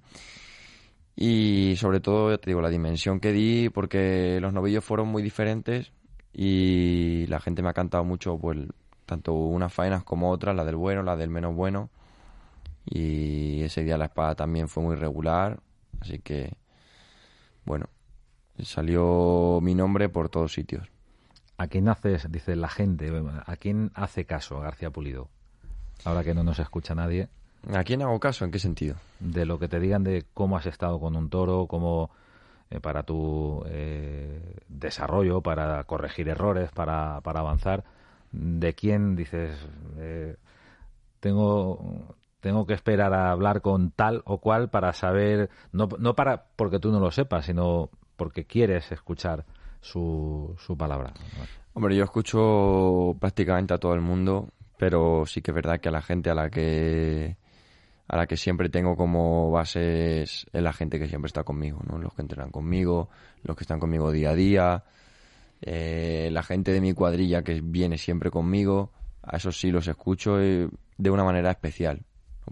Y 1.14 1.74
sobre 1.76 2.00
todo 2.00 2.36
te 2.38 2.50
digo 2.50 2.62
la 2.62 2.70
dimensión 2.70 3.20
que 3.20 3.32
di 3.32 3.68
porque 3.68 4.38
los 4.40 4.52
novillos 4.52 4.84
fueron 4.84 5.08
muy 5.08 5.22
diferentes 5.22 5.92
y 6.32 7.26
la 7.26 7.40
gente 7.40 7.62
me 7.62 7.68
ha 7.68 7.74
cantado 7.74 8.04
mucho 8.04 8.38
pues 8.38 8.58
tanto 9.04 9.34
unas 9.34 9.72
faenas 9.72 10.04
como 10.04 10.30
otras 10.30 10.56
la 10.56 10.64
del 10.64 10.76
bueno 10.76 11.02
la 11.02 11.16
del 11.16 11.30
menos 11.30 11.54
bueno. 11.54 11.90
Y 12.86 13.62
ese 13.62 13.84
día 13.84 13.98
la 13.98 14.06
espada 14.06 14.34
también 14.34 14.68
fue 14.68 14.82
muy 14.82 14.96
regular 14.96 15.60
así 16.00 16.18
que 16.18 16.54
bueno 17.64 17.86
salió 18.62 19.60
mi 19.62 19.74
nombre 19.74 20.08
por 20.08 20.30
todos 20.30 20.52
sitios 20.52 20.90
¿A 21.60 21.66
quién 21.66 21.90
haces, 21.90 22.32
dice 22.32 22.56
la 22.56 22.70
gente, 22.70 23.12
a 23.44 23.56
quién 23.56 23.90
hace 23.94 24.24
caso 24.24 24.60
García 24.60 24.88
Pulido? 24.88 25.28
Ahora 26.06 26.24
que 26.24 26.32
no 26.32 26.42
nos 26.42 26.58
escucha 26.58 26.94
nadie. 26.94 27.28
¿A 27.74 27.84
quién 27.84 28.00
hago 28.00 28.18
caso? 28.18 28.46
¿En 28.46 28.50
qué 28.50 28.58
sentido? 28.58 28.96
De 29.18 29.44
lo 29.44 29.58
que 29.58 29.68
te 29.68 29.78
digan 29.78 30.02
de 30.02 30.24
cómo 30.32 30.56
has 30.56 30.64
estado 30.64 30.98
con 30.98 31.16
un 31.16 31.28
toro, 31.28 31.66
cómo 31.66 32.08
eh, 32.70 32.80
para 32.80 33.02
tu 33.02 33.62
eh, 33.66 34.56
desarrollo, 34.68 35.42
para 35.42 35.84
corregir 35.84 36.30
errores, 36.30 36.70
para, 36.72 37.16
avanzar. 37.16 37.84
¿De 38.32 38.72
quién 38.72 39.14
dices, 39.14 39.54
eh, 39.98 40.36
tengo, 41.20 42.16
tengo 42.40 42.66
que 42.66 42.72
esperar 42.72 43.12
a 43.12 43.32
hablar 43.32 43.60
con 43.60 43.90
tal 43.90 44.22
o 44.24 44.38
cual 44.38 44.70
para 44.70 44.94
saber, 44.94 45.50
no, 45.72 45.90
no 45.98 46.14
para 46.16 46.46
porque 46.56 46.78
tú 46.78 46.90
no 46.90 47.00
lo 47.00 47.10
sepas, 47.10 47.44
sino 47.44 47.90
porque 48.16 48.46
quieres 48.46 48.90
escuchar 48.92 49.44
su, 49.80 50.54
su 50.58 50.76
palabra. 50.76 51.12
Hombre, 51.72 51.96
yo 51.96 52.04
escucho 52.04 53.16
prácticamente 53.18 53.74
a 53.74 53.78
todo 53.78 53.94
el 53.94 54.00
mundo, 54.00 54.48
pero 54.76 55.24
sí 55.26 55.40
que 55.40 55.50
es 55.50 55.54
verdad 55.54 55.80
que 55.80 55.88
a 55.88 55.92
la 55.92 56.02
gente 56.02 56.30
a 56.30 56.34
la 56.34 56.50
que 56.50 57.36
a 58.08 58.16
la 58.16 58.26
que 58.26 58.36
siempre 58.36 58.68
tengo 58.68 58.96
como 58.96 59.52
base 59.52 60.22
es, 60.22 60.46
la 60.52 60.72
gente 60.72 60.98
que 60.98 61.06
siempre 61.06 61.28
está 61.28 61.44
conmigo, 61.44 61.80
¿no? 61.88 61.96
Los 61.96 62.12
que 62.12 62.22
entrenan 62.22 62.50
conmigo, 62.50 63.08
los 63.44 63.56
que 63.56 63.62
están 63.62 63.78
conmigo 63.78 64.10
día 64.10 64.30
a 64.30 64.34
día, 64.34 64.84
eh, 65.62 66.28
la 66.32 66.42
gente 66.42 66.72
de 66.72 66.80
mi 66.80 66.92
cuadrilla 66.92 67.44
que 67.44 67.60
viene 67.62 67.98
siempre 67.98 68.32
conmigo, 68.32 68.90
a 69.22 69.36
esos 69.36 69.60
sí 69.60 69.70
los 69.70 69.86
escucho 69.86 70.40
eh, 70.40 70.68
de 70.98 71.10
una 71.10 71.22
manera 71.22 71.52
especial, 71.52 72.02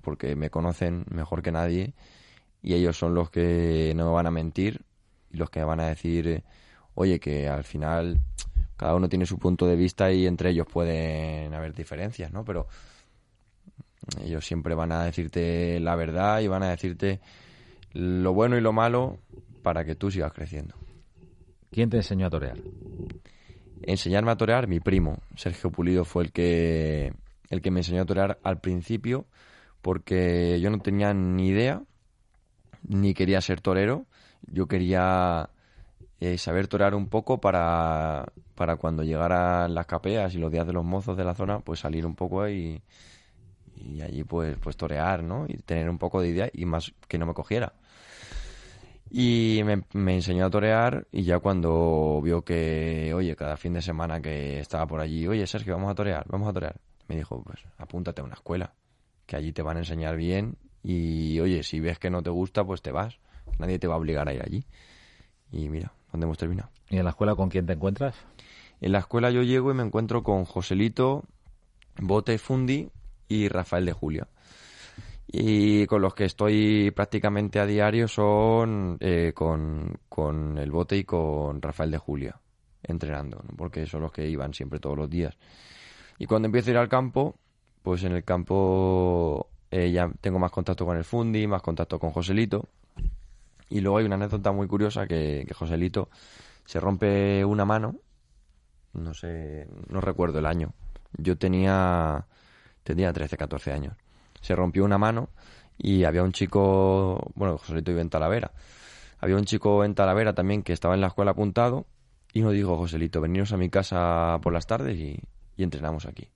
porque 0.03 0.37
me 0.37 0.49
conocen 0.49 1.05
mejor 1.11 1.43
que 1.43 1.51
nadie 1.51 1.93
y 2.63 2.75
ellos 2.75 2.97
son 2.97 3.15
los 3.15 3.29
que 3.31 3.93
no 3.97 4.07
me 4.07 4.13
van 4.13 4.29
a 4.29 4.31
mentir 4.31 4.85
y 5.33 5.39
los 5.39 5.51
que 5.51 5.59
me 5.59 5.67
van 5.67 5.81
a 5.81 5.89
decir 5.89 6.29
eh, 6.29 6.45
oye, 7.01 7.21
que 7.21 7.49
al 7.49 7.63
final 7.63 8.21
cada 8.77 8.95
uno 8.97 9.09
tiene 9.09 9.25
su 9.25 9.39
punto 9.39 9.67
de 9.67 9.77
vista 9.77 10.11
y 10.11 10.27
entre 10.27 10.51
ellos 10.51 10.67
pueden 10.67 11.55
haber 11.55 11.73
diferencias, 11.73 12.33
¿no? 12.33 12.45
Pero 12.45 12.67
ellos 14.21 14.45
siempre 14.45 14.75
van 14.75 14.91
a 14.91 15.05
decirte 15.05 15.79
la 15.79 15.95
verdad 15.95 16.41
y 16.41 16.49
van 16.49 16.65
a 16.65 16.71
decirte 16.71 17.21
lo 17.93 18.35
bueno 18.35 18.57
y 18.57 18.61
lo 18.61 18.73
malo 18.73 19.19
para 19.63 19.85
que 19.85 19.95
tú 19.95 20.11
sigas 20.11 20.33
creciendo. 20.33 20.75
¿Quién 21.71 21.89
te 21.89 21.99
enseñó 21.99 22.27
a 22.27 22.31
torear? 22.31 22.59
Enseñarme 23.83 24.33
a 24.33 24.37
torear, 24.37 24.67
mi 24.67 24.81
primo, 24.81 25.19
Sergio 25.37 25.71
Pulido, 25.71 26.05
fue 26.05 26.25
el 26.25 26.33
que, 26.33 27.13
el 27.49 27.63
que 27.63 27.71
me 27.71 27.81
enseñó 27.81 28.03
a 28.03 28.07
torear 28.07 28.41
al 28.43 28.61
principio, 28.61 29.25
porque 29.83 30.59
yo 30.61 30.69
no 30.71 30.81
tenía 30.81 31.15
ni 31.15 31.49
idea, 31.49 31.81
ni 32.89 33.15
quería 33.15 33.41
ser 33.41 33.61
torero. 33.61 34.07
Yo 34.51 34.67
quería 34.67 35.51
eh, 36.21 36.39
saber 36.39 36.69
torear 36.69 36.95
un 36.95 37.09
poco 37.09 37.41
para, 37.41 38.27
para 38.55 38.77
cuando 38.77 39.05
llegaran 39.05 39.75
las 39.75 39.87
capeas 39.87 40.35
y 40.35 40.39
los 40.39 40.51
días 40.51 40.67
de 40.67 40.73
los 40.73 40.85
mozos 40.85 41.17
de 41.17 41.25
la 41.25 41.35
zona, 41.35 41.61
pues 41.61 41.81
salir 41.81 42.07
un 42.07 42.15
poco 42.15 42.43
ahí 42.43 42.83
y 43.77 44.01
allí 44.03 44.25
pues, 44.25 44.57
pues 44.59 44.77
torear, 44.77 45.23
¿no? 45.23 45.47
Y 45.49 45.59
tener 45.59 45.89
un 45.89 45.99
poco 45.99 46.21
de 46.21 46.29
idea 46.29 46.51
y 46.53 46.65
más 46.65 46.93
que 47.07 47.19
no 47.19 47.27
me 47.27 47.35
cogiera. 47.35 47.73
Y 49.11 49.63
me, 49.65 49.85
me, 49.95 50.15
enseñó 50.17 50.47
a 50.47 50.51
torear 50.51 51.07
y 51.11 51.23
ya 51.23 51.39
cuando 51.39 52.21
vio 52.23 52.43
que, 52.43 53.13
oye, 53.15 53.35
cada 53.37 53.57
fin 53.57 53.73
de 53.73 53.81
semana 53.81 54.21
que 54.21 54.61
estaba 54.61 54.87
por 54.87 55.01
allí, 55.01 55.27
oye, 55.27 55.47
Sergio, 55.47 55.75
vamos 55.75 55.91
a 55.91 55.95
torear, 55.95 56.27
vamos 56.29 56.49
a 56.49 56.53
torear. 56.53 56.77
Me 57.07 57.17
dijo, 57.17 57.43
pues 57.43 57.65
apúntate 57.79 58.21
a 58.21 58.25
una 58.25 58.35
escuela, 58.35 58.75
que 59.25 59.37
allí 59.37 59.53
te 59.53 59.63
van 59.63 59.79
a 59.79 59.81
enseñar 59.81 60.17
bien 60.17 60.59
y, 60.83 61.41
oye, 61.41 61.63
si 61.63 61.81
ves 61.81 61.99
que 61.99 62.11
no 62.11 62.23
te 62.23 62.31
gusta, 62.31 62.65
pues 62.65 62.83
te 62.83 62.93
vas. 62.93 63.19
Nadie 63.59 63.79
te 63.79 63.87
va 63.87 63.95
a 63.95 63.99
obligar 63.99 64.29
a 64.29 64.35
ir 64.35 64.43
allí. 64.43 64.65
Y 65.51 65.71
mira, 65.71 65.93
donde 66.13 66.27
hemos 66.27 66.39
terminado. 66.39 66.71
¿Y 66.91 66.97
en 66.97 67.05
la 67.05 67.11
escuela 67.11 67.35
con 67.35 67.49
quién 67.49 67.67
te 67.67 67.75
encuentras? 67.75 68.15
En 68.81 68.93
la 68.93 69.01
escuela 69.01 69.31
yo 69.31 69.43
llego 69.43 69.71
y 69.71 69.75
me 69.75 69.83
encuentro 69.83 70.23
con 70.23 70.45
Joselito, 70.45 71.25
Bote 72.01 72.39
Fundi 72.39 72.89
y 73.29 73.49
Rafael 73.49 73.85
de 73.85 73.93
Julia. 73.93 74.29
Y 75.31 75.87
con 75.87 76.01
los 76.01 76.15
que 76.15 76.25
estoy 76.25 76.91
prácticamente 76.93 77.61
a 77.61 77.67
diario 77.67 78.09
son 78.09 78.97
eh, 79.01 79.33
con, 79.35 79.99
con, 80.09 80.57
el 80.57 80.71
Bote 80.71 80.97
y 80.97 81.05
con 81.05 81.61
Rafael 81.61 81.91
de 81.91 81.99
Julia, 81.99 82.41
entrenando, 82.83 83.45
porque 83.57 83.85
son 83.87 84.03
los 84.03 84.13
que 84.13 84.27
iban 84.27 84.55
siempre 84.55 84.81
todos 84.81 84.97
los 84.97 85.11
días. 85.11 85.37
Y 86.19 86.27
cuando 86.27 86.47
empiezo 86.47 86.71
a 86.71 86.73
ir 86.73 86.79
al 86.79 86.89
campo, 86.89 87.37
pues 87.83 88.05
en 88.05 88.13
el 88.13 88.25
campo 88.25 89.51
eh, 89.71 89.91
ya 89.91 90.11
tengo 90.21 90.39
más 90.39 90.51
contacto 90.51 90.87
con 90.87 90.97
el 90.97 91.05
Fundi, 91.05 91.47
más 91.47 91.61
contacto 91.61 91.99
con 91.99 92.11
Joselito 92.11 92.69
y 93.69 93.81
luego 93.81 93.99
hay 93.99 94.07
una 94.07 94.15
anécdota 94.17 94.53
muy 94.53 94.67
curiosa 94.67 95.07
que, 95.07 95.45
que 95.47 95.55
Joselito 95.55 96.09
se 96.65 96.81
rompe 96.81 97.45
una 97.45 97.65
mano, 97.65 97.97
no 98.93 99.15
sé, 99.15 99.67
no 99.89 100.01
recuerdo 100.01 100.39
el 100.39 100.47
año. 100.47 100.75
Yo 101.17 101.39
tenía, 101.39 102.27
tenía 102.83 103.13
13, 103.13 103.37
14 103.37 103.73
años. 103.73 103.97
Se 104.41 104.55
rompió 104.55 104.85
una 104.85 104.99
mano 104.99 105.31
y 105.79 106.05
había 106.05 106.23
un 106.23 106.33
chico, 106.33 107.31
bueno, 107.35 107.59
Joselito 107.59 107.91
iba 107.91 108.01
en 108.01 108.11
Talavera. 108.11 108.53
Había 109.21 109.37
un 109.37 109.45
chico 109.45 109.85
en 109.85 109.95
Talavera 109.95 110.35
también 110.35 110.63
que 110.63 110.73
estaba 110.73 110.95
en 110.95 111.01
la 111.01 111.09
escuela 111.09 111.33
apuntado 111.33 111.87
y 112.33 112.43
nos 112.43 112.53
dijo, 112.53 112.77
Joselito, 112.77 113.21
veniros 113.21 113.53
a 113.53 113.57
mi 113.57 113.71
casa 113.71 114.39
por 114.43 114.53
las 114.53 114.67
tardes 114.67 114.99
y, 114.99 115.21
y 115.57 115.63
entrenamos 115.63 116.07
aquí. 116.07 116.29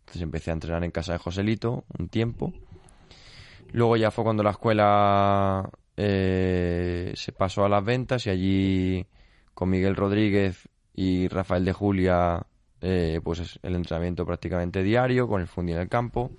Entonces 0.00 0.22
empecé 0.22 0.50
a 0.50 0.54
entrenar 0.54 0.82
en 0.84 0.90
casa 0.90 1.12
de 1.12 1.18
Joselito 1.18 1.84
un 1.98 2.08
tiempo. 2.08 2.52
Luego 3.72 3.96
ya 3.96 4.10
fue 4.10 4.24
cuando 4.24 4.42
la 4.42 4.50
escuela 4.50 5.68
eh, 5.96 7.12
se 7.14 7.32
pasó 7.32 7.64
a 7.64 7.68
las 7.68 7.84
ventas 7.84 8.26
y 8.26 8.30
allí 8.30 9.06
con 9.54 9.70
Miguel 9.70 9.96
Rodríguez 9.96 10.68
y 10.94 11.28
Rafael 11.28 11.64
de 11.64 11.72
Julia, 11.72 12.46
eh, 12.80 13.20
pues 13.22 13.58
el 13.62 13.74
entrenamiento 13.74 14.26
prácticamente 14.26 14.82
diario 14.82 15.28
con 15.28 15.40
el 15.40 15.46
fundi 15.46 15.72
en 15.72 15.78
el 15.78 15.88
campo. 15.88 16.30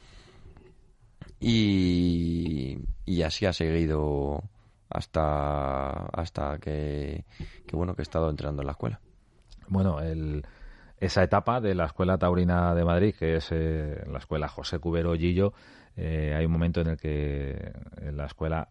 Y, 1.40 2.78
y 3.06 3.22
así 3.22 3.46
ha 3.46 3.54
seguido 3.54 4.44
hasta, 4.90 5.90
hasta 6.08 6.58
que, 6.60 7.26
bueno 7.72 7.96
que 7.96 8.02
he 8.02 8.04
estado 8.04 8.30
entrenando 8.30 8.62
en 8.62 8.68
la 8.68 8.72
escuela. 8.72 9.02
Bueno, 9.68 10.00
el, 10.00 10.46
esa 10.98 11.24
etapa 11.24 11.60
de 11.60 11.76
la 11.76 11.86
Escuela 11.86 12.18
Taurina 12.18 12.74
de 12.74 12.86
Madrid, 12.86 13.16
que 13.18 13.36
es 13.36 13.50
eh, 13.52 14.04
la 14.10 14.20
Escuela 14.20 14.48
José 14.48 14.80
Cubero 14.80 15.14
Gillo, 15.16 15.54
hay 15.98 16.46
un 16.46 16.52
momento 16.52 16.82
en 16.82 16.88
el 16.88 16.98
que 16.98 17.72
en 18.02 18.18
la 18.18 18.26
escuela 18.26 18.68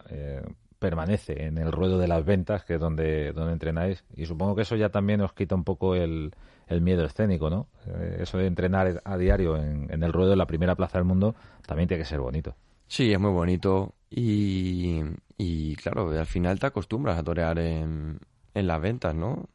permanece 0.85 1.47
en 1.47 1.57
el 1.57 1.73
ruedo 1.73 1.97
de 1.97 2.07
las 2.07 2.27
ventas, 2.27 2.63
que 2.63 2.75
es 2.75 2.81
donde, 2.81 3.33
donde 3.33 3.55
entrenáis. 3.55 4.05
Y 4.15 4.27
supongo 4.27 4.55
que 4.55 4.63
eso 4.63 4.77
ya 4.77 4.91
también 4.91 5.23
os 5.23 5.33
quita 5.33 5.55
un 5.55 5.65
poco 5.65 5.95
el, 5.95 6.35
el 6.67 6.83
miedo 6.83 7.07
escénico, 7.07 7.49
¿no? 7.49 7.69
Eh, 7.87 8.19
eso 8.21 8.37
de 8.37 8.47
entrenar 8.47 9.01
a 9.03 9.17
diario 9.17 9.57
en, 9.57 10.03
el 10.03 10.13
ruedo 10.13 10.29
de 10.29 10.37
la 10.37 10.47
primera 10.47 10.75
plaza 10.75 10.99
del 10.99 11.07
mundo 11.07 11.35
también 11.67 11.89
tiene 11.89 12.03
que 12.03 12.09
ser 12.09 12.21
bonito. 12.21 12.55
Sí, 12.87 13.11
es 13.11 13.19
muy 13.19 13.31
bonito 13.31 13.95
y, 14.11 15.01
y 15.39 15.75
claro, 15.77 16.11
al 16.11 16.27
final 16.27 16.59
te 16.59 16.67
acostumbras 16.67 17.19
a 17.19 17.25
torear 17.25 17.59
en, 17.59 18.19
en 18.53 18.67
las 18.67 18.83
ventas, 18.83 19.15
¿no? 19.15 19.49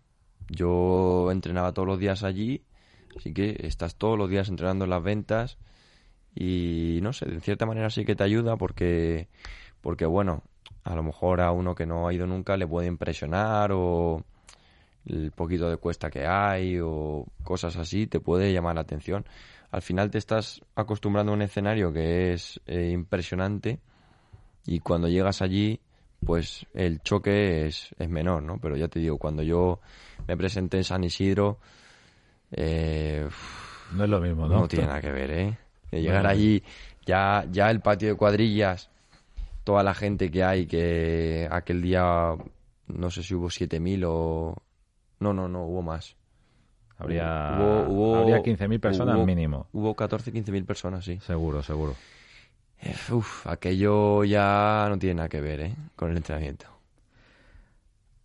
Yo 0.48 1.30
entrenaba 1.32 1.74
todos 1.74 1.88
los 1.88 2.00
días 2.00 2.24
allí, 2.24 2.64
así 3.16 3.36
que 3.36 3.56
estás 3.60 3.98
todos 3.98 4.18
los 4.18 4.32
días 4.32 4.50
entrenando 4.50 4.86
en 4.86 4.90
las 4.90 5.04
ventas 5.04 5.60
y 6.34 6.98
no 7.04 7.14
sé, 7.14 7.28
de 7.28 7.40
cierta 7.40 7.68
manera 7.68 7.92
sí 7.92 8.04
que 8.04 8.16
te 8.16 8.24
ayuda 8.24 8.58
porque, 8.58 9.28
porque 9.82 10.08
bueno, 10.08 10.42
a 10.84 10.96
lo 10.96 11.04
mejor 11.04 11.42
a 11.42 11.52
uno 11.52 11.76
que 11.76 11.86
no 11.86 12.08
ha 12.08 12.14
ido 12.14 12.26
nunca 12.26 12.58
le 12.58 12.68
puede 12.68 12.88
impresionar 12.88 13.72
o 13.74 14.24
el 15.06 15.32
poquito 15.32 15.70
de 15.70 15.78
cuesta 15.78 16.10
que 16.10 16.26
hay 16.26 16.80
o 16.82 17.26
cosas 17.44 17.78
así 17.78 18.08
te 18.08 18.20
puede 18.20 18.54
llamar 18.54 18.76
la 18.76 18.82
atención. 18.82 19.26
Al 19.72 19.82
final 19.82 20.10
te 20.10 20.18
estás 20.18 20.62
acostumbrando 20.76 21.32
a 21.32 21.36
un 21.36 21.42
escenario 21.42 21.94
que 21.94 22.34
es 22.34 22.60
eh, 22.66 22.90
impresionante 22.92 23.80
y 24.66 24.80
cuando 24.80 25.08
llegas 25.08 25.42
allí 25.42 25.80
pues 26.26 26.66
el 26.74 27.02
choque 27.02 27.68
es, 27.68 27.96
es 27.98 28.10
menor, 28.10 28.44
¿no? 28.44 28.60
Pero 28.60 28.76
ya 28.76 28.88
te 28.88 29.00
digo, 29.00 29.18
cuando 29.18 29.42
yo 29.42 29.80
me 30.28 30.36
presenté 30.36 30.78
en 30.78 30.84
San 30.84 31.04
Isidro, 31.04 31.60
eh, 32.52 33.28
no 33.94 34.04
es 34.04 34.10
lo 34.10 34.20
mismo, 34.20 34.48
¿no? 34.48 34.60
No 34.60 34.68
tiene 34.68 34.88
nada 34.88 35.02
que 35.02 35.12
ver, 35.12 35.32
¿eh? 35.32 35.58
llegar 35.92 36.28
allí, 36.28 36.62
ya, 37.06 37.46
ya 37.52 37.72
el 37.72 37.80
patio 37.80 38.10
de 38.10 38.16
cuadrillas, 38.16 38.90
toda 39.70 39.84
la 39.84 39.94
gente 39.94 40.32
que 40.32 40.44
hay, 40.44 40.66
que 40.66 41.48
aquel 41.52 41.84
día, 41.84 42.36
no 42.88 43.12
sé 43.12 43.22
si 43.22 43.36
hubo 43.36 43.50
7.000 43.50 44.04
o... 44.08 44.56
No, 45.20 45.32
no, 45.32 45.48
no, 45.48 45.64
hubo 45.66 45.84
más. 45.84 46.16
Habría, 46.98 47.86
hubo, 47.88 48.16
habría 48.16 48.42
15.000 48.42 48.80
personas 48.80 49.24
mínimo. 49.24 49.68
Hubo 49.72 49.94
14, 49.94 50.34
15.000 50.34 50.66
personas, 50.66 51.06
sí. 51.06 51.20
Seguro, 51.20 51.62
seguro. 51.62 51.94
Uf, 53.12 53.46
aquello 53.46 54.24
ya 54.24 54.88
no 54.90 54.98
tiene 54.98 55.14
nada 55.14 55.30
que 55.30 55.40
ver 55.40 55.60
¿eh? 55.60 55.76
con 55.96 56.10
el 56.10 56.18
entrenamiento. 56.18 56.66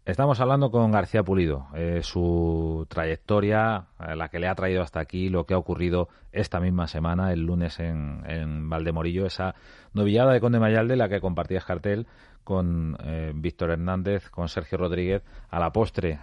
Estamos 0.06 0.38
hablando 0.38 0.70
con 0.70 0.90
García 0.90 1.23
Pulido, 1.23 1.68
eh, 1.75 2.00
su 2.02 2.84
trayectoria, 2.90 3.87
eh, 3.99 4.14
la 4.14 4.28
que 4.28 4.38
le 4.38 4.49
ha 4.49 4.54
traído 4.54 4.82
hasta 4.82 5.00
aquí, 5.00 5.30
lo 5.30 5.46
que 5.46 5.54
ha 5.54 5.58
ocurrido 5.58 6.11
esta 6.30 6.61
misma 6.61 6.88
semana, 6.88 7.32
el 7.32 7.40
lunes 7.40 7.80
en, 7.80 8.23
en 8.26 8.68
Valdemorillo, 8.68 9.25
esa 9.25 9.54
novillada 9.94 10.34
de 10.34 10.40
Conde 10.40 10.61
Mayalde, 10.61 10.96
la 10.96 11.08
que 11.08 11.23
compartías 11.23 11.64
cartel 11.64 12.06
con 12.44 12.99
eh, 13.02 13.32
Víctor 13.34 13.70
Hernández, 13.70 14.28
con 14.28 14.50
Sergio 14.50 14.76
Rodríguez. 14.76 15.23
A 15.49 15.58
la 15.58 15.73
postre, 15.73 16.20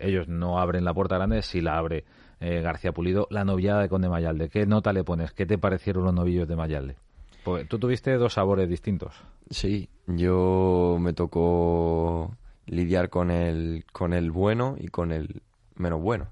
ellos 0.00 0.28
no 0.28 0.58
abren 0.58 0.86
la 0.86 0.94
puerta 0.94 1.16
grande, 1.16 1.42
si 1.42 1.60
la 1.60 1.76
abre 1.76 2.06
García 2.40 2.92
Pulido. 2.92 3.26
La 3.28 3.44
novillada 3.44 3.82
de 3.82 3.90
Conde 3.90 4.08
Mayalde, 4.08 4.48
¿qué 4.48 4.64
nota 4.64 4.94
le 4.94 5.04
pones? 5.04 5.32
¿Qué 5.32 5.44
te 5.44 5.58
parecieron 5.58 6.04
los 6.04 6.14
novillos 6.14 6.48
de 6.48 6.56
Mayalde? 6.56 6.96
Pues 7.44 7.68
tú 7.68 7.78
tuviste 7.78 8.16
dos 8.16 8.32
sabores 8.32 8.66
distintos. 8.66 9.22
Sí, 9.50 9.90
yo 10.06 10.96
me 10.98 11.12
tocó 11.12 12.30
lidiar 12.66 13.10
con 13.10 13.30
el, 13.30 13.84
con 13.92 14.12
el 14.12 14.30
bueno 14.30 14.76
y 14.78 14.88
con 14.88 15.12
el 15.12 15.42
menos 15.74 16.00
bueno. 16.00 16.28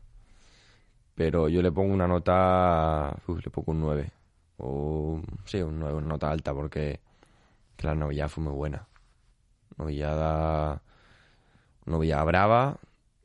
Pero 1.15 1.49
yo 1.49 1.63
le 1.63 1.73
pongo 1.73 1.93
una 1.93 2.09
nota, 2.09 3.17
le 3.27 3.51
pongo 3.51 3.73
un 3.73 3.81
9. 3.81 4.13
O, 4.59 5.21
sí, 5.45 5.61
un 5.63 5.79
9, 5.81 5.99
una 5.99 6.09
nota 6.09 6.31
alta, 6.31 6.55
porque 6.55 7.01
la 7.79 7.95
novillada 7.95 8.29
fue 8.29 8.45
muy 8.45 8.53
buena. 8.53 8.87
Novillada, 9.77 10.83
novillada 11.87 12.25
brava 12.25 12.77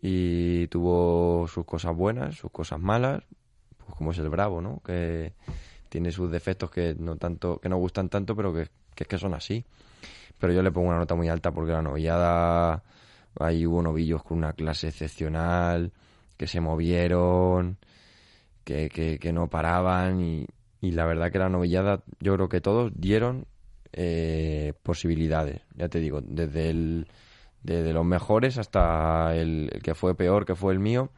y 0.01 0.67
tuvo 0.67 1.47
sus 1.47 1.65
cosas 1.65 1.95
buenas, 1.95 2.35
sus 2.35 2.51
cosas 2.51 2.79
malas, 2.79 3.23
pues 3.77 3.95
como 3.95 4.11
es 4.11 4.17
el 4.19 4.29
bravo, 4.29 4.61
¿no? 4.61 4.81
Que 4.83 5.33
tiene 5.89 6.11
sus 6.11 6.31
defectos 6.31 6.69
que 6.71 6.95
no 6.97 7.17
tanto 7.17 7.59
que 7.59 7.69
no 7.69 7.77
gustan 7.77 8.09
tanto, 8.09 8.35
pero 8.35 8.53
que, 8.53 8.69
que 8.95 9.03
es 9.03 9.07
que 9.07 9.17
son 9.17 9.33
así. 9.33 9.65
Pero 10.39 10.53
yo 10.53 10.61
le 10.63 10.71
pongo 10.71 10.89
una 10.89 10.99
nota 10.99 11.15
muy 11.15 11.29
alta 11.29 11.51
porque 11.51 11.71
la 11.71 11.81
novillada 11.81 12.83
Ahí 13.39 13.65
hubo 13.65 13.81
novillos 13.81 14.23
con 14.23 14.37
una 14.37 14.53
clase 14.53 14.87
excepcional, 14.87 15.91
que 16.37 16.47
se 16.47 16.61
movieron, 16.61 17.77
que, 18.63 18.89
que, 18.89 19.33
no 19.33 19.47
paraban 19.49 20.21
y, 20.21 20.47
y, 20.81 20.91
la 20.91 21.05
verdad 21.05 21.31
que 21.31 21.39
la 21.39 21.49
novillada, 21.49 22.01
yo 22.19 22.35
creo 22.35 22.49
que 22.49 22.61
todos 22.61 22.91
dieron 22.95 23.45
eh, 23.93 24.73
posibilidades, 24.83 25.61
ya 25.75 25.89
te 25.89 25.99
digo, 25.99 26.21
desde, 26.21 26.69
el, 26.69 27.07
desde 27.61 27.93
los 27.93 28.05
mejores 28.05 28.57
hasta 28.57 29.35
el, 29.35 29.81
que 29.83 29.95
fue 29.95 30.15
peor, 30.15 30.45
que 30.45 30.55
fue 30.55 30.73
el 30.73 30.79
mío, 30.79 31.09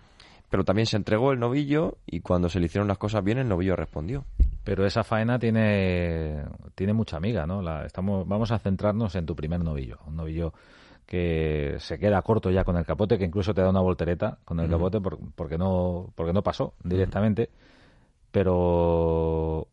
pero 0.50 0.64
también 0.64 0.88
se 0.88 0.98
entregó 0.98 1.32
el 1.32 1.40
novillo 1.40 1.98
y 2.08 2.22
cuando 2.22 2.50
se 2.50 2.60
le 2.60 2.66
hicieron 2.66 2.88
las 2.88 2.98
cosas 2.98 3.24
bien 3.24 3.38
el 3.38 3.48
novillo 3.48 3.76
respondió. 3.76 4.26
Pero 4.68 4.86
esa 4.86 5.06
faena 5.06 5.40
tiene, 5.40 6.44
tiene 6.76 6.92
mucha 6.92 7.16
amiga, 7.16 7.48
¿no? 7.48 7.62
La, 7.62 7.86
estamos, 7.86 8.28
vamos 8.28 8.52
a 8.52 8.60
centrarnos 8.60 9.16
en 9.16 9.26
tu 9.26 9.34
primer 9.34 9.62
novillo, 9.62 10.00
un 10.06 10.18
novillo 10.18 10.54
que 11.06 11.78
se 11.80 11.98
queda 11.98 12.22
corto 12.22 12.52
ya 12.52 12.66
con 12.66 12.76
el 12.76 12.86
capote, 12.86 13.18
que 13.18 13.24
incluso 13.24 13.54
te 13.54 13.62
da 13.62 13.70
una 13.70 13.80
voltereta 13.80 14.40
con 14.44 14.60
el 14.60 14.70
capote 14.70 15.00
porque 15.00 15.58
no 15.58 16.12
porque 16.16 16.34
no 16.34 16.44
pasó 16.44 16.74
directamente, 16.84 17.50
pero 18.32 19.70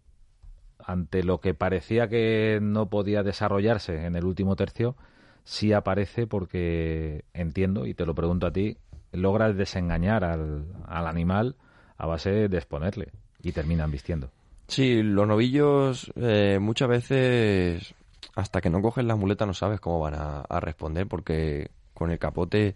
ante 0.79 1.25
lo 1.25 1.41
que 1.41 1.55
parecía 1.55 2.07
que 2.07 2.61
no 2.63 2.89
podía 2.89 3.25
desarrollarse 3.25 4.07
en 4.07 4.15
el 4.15 4.25
último 4.25 4.55
tercio, 4.55 4.95
sí 5.43 5.73
aparece 5.73 6.29
porque 6.29 7.25
entiendo, 7.33 7.87
y 7.87 7.95
te 7.95 8.07
lo 8.07 8.15
pregunto 8.15 8.47
a 8.47 8.53
ti, 8.53 8.79
logras 9.11 9.57
desengañar 9.57 10.23
al, 10.23 10.67
al 10.87 11.09
animal 11.09 11.57
a 11.97 12.07
base 12.07 12.49
de 12.49 12.57
exponerle 12.57 13.11
y 13.43 13.51
terminan 13.51 13.91
vistiendo. 13.91 14.31
Sí, 14.67 15.03
los 15.03 15.27
novillos 15.29 16.13
eh, 16.17 16.59
muchas 16.61 16.89
veces 16.89 17.95
hasta 18.35 18.61
que 18.61 18.71
no 18.71 18.81
coges 18.83 19.05
la 19.05 19.17
muleta 19.17 19.47
no 19.47 19.55
sabes 19.55 19.81
cómo 19.81 20.01
van 20.01 20.15
a, 20.15 20.61
responder 20.61 21.07
porque 21.07 21.71
con 21.93 22.11
el 22.11 22.19
capote 22.19 22.75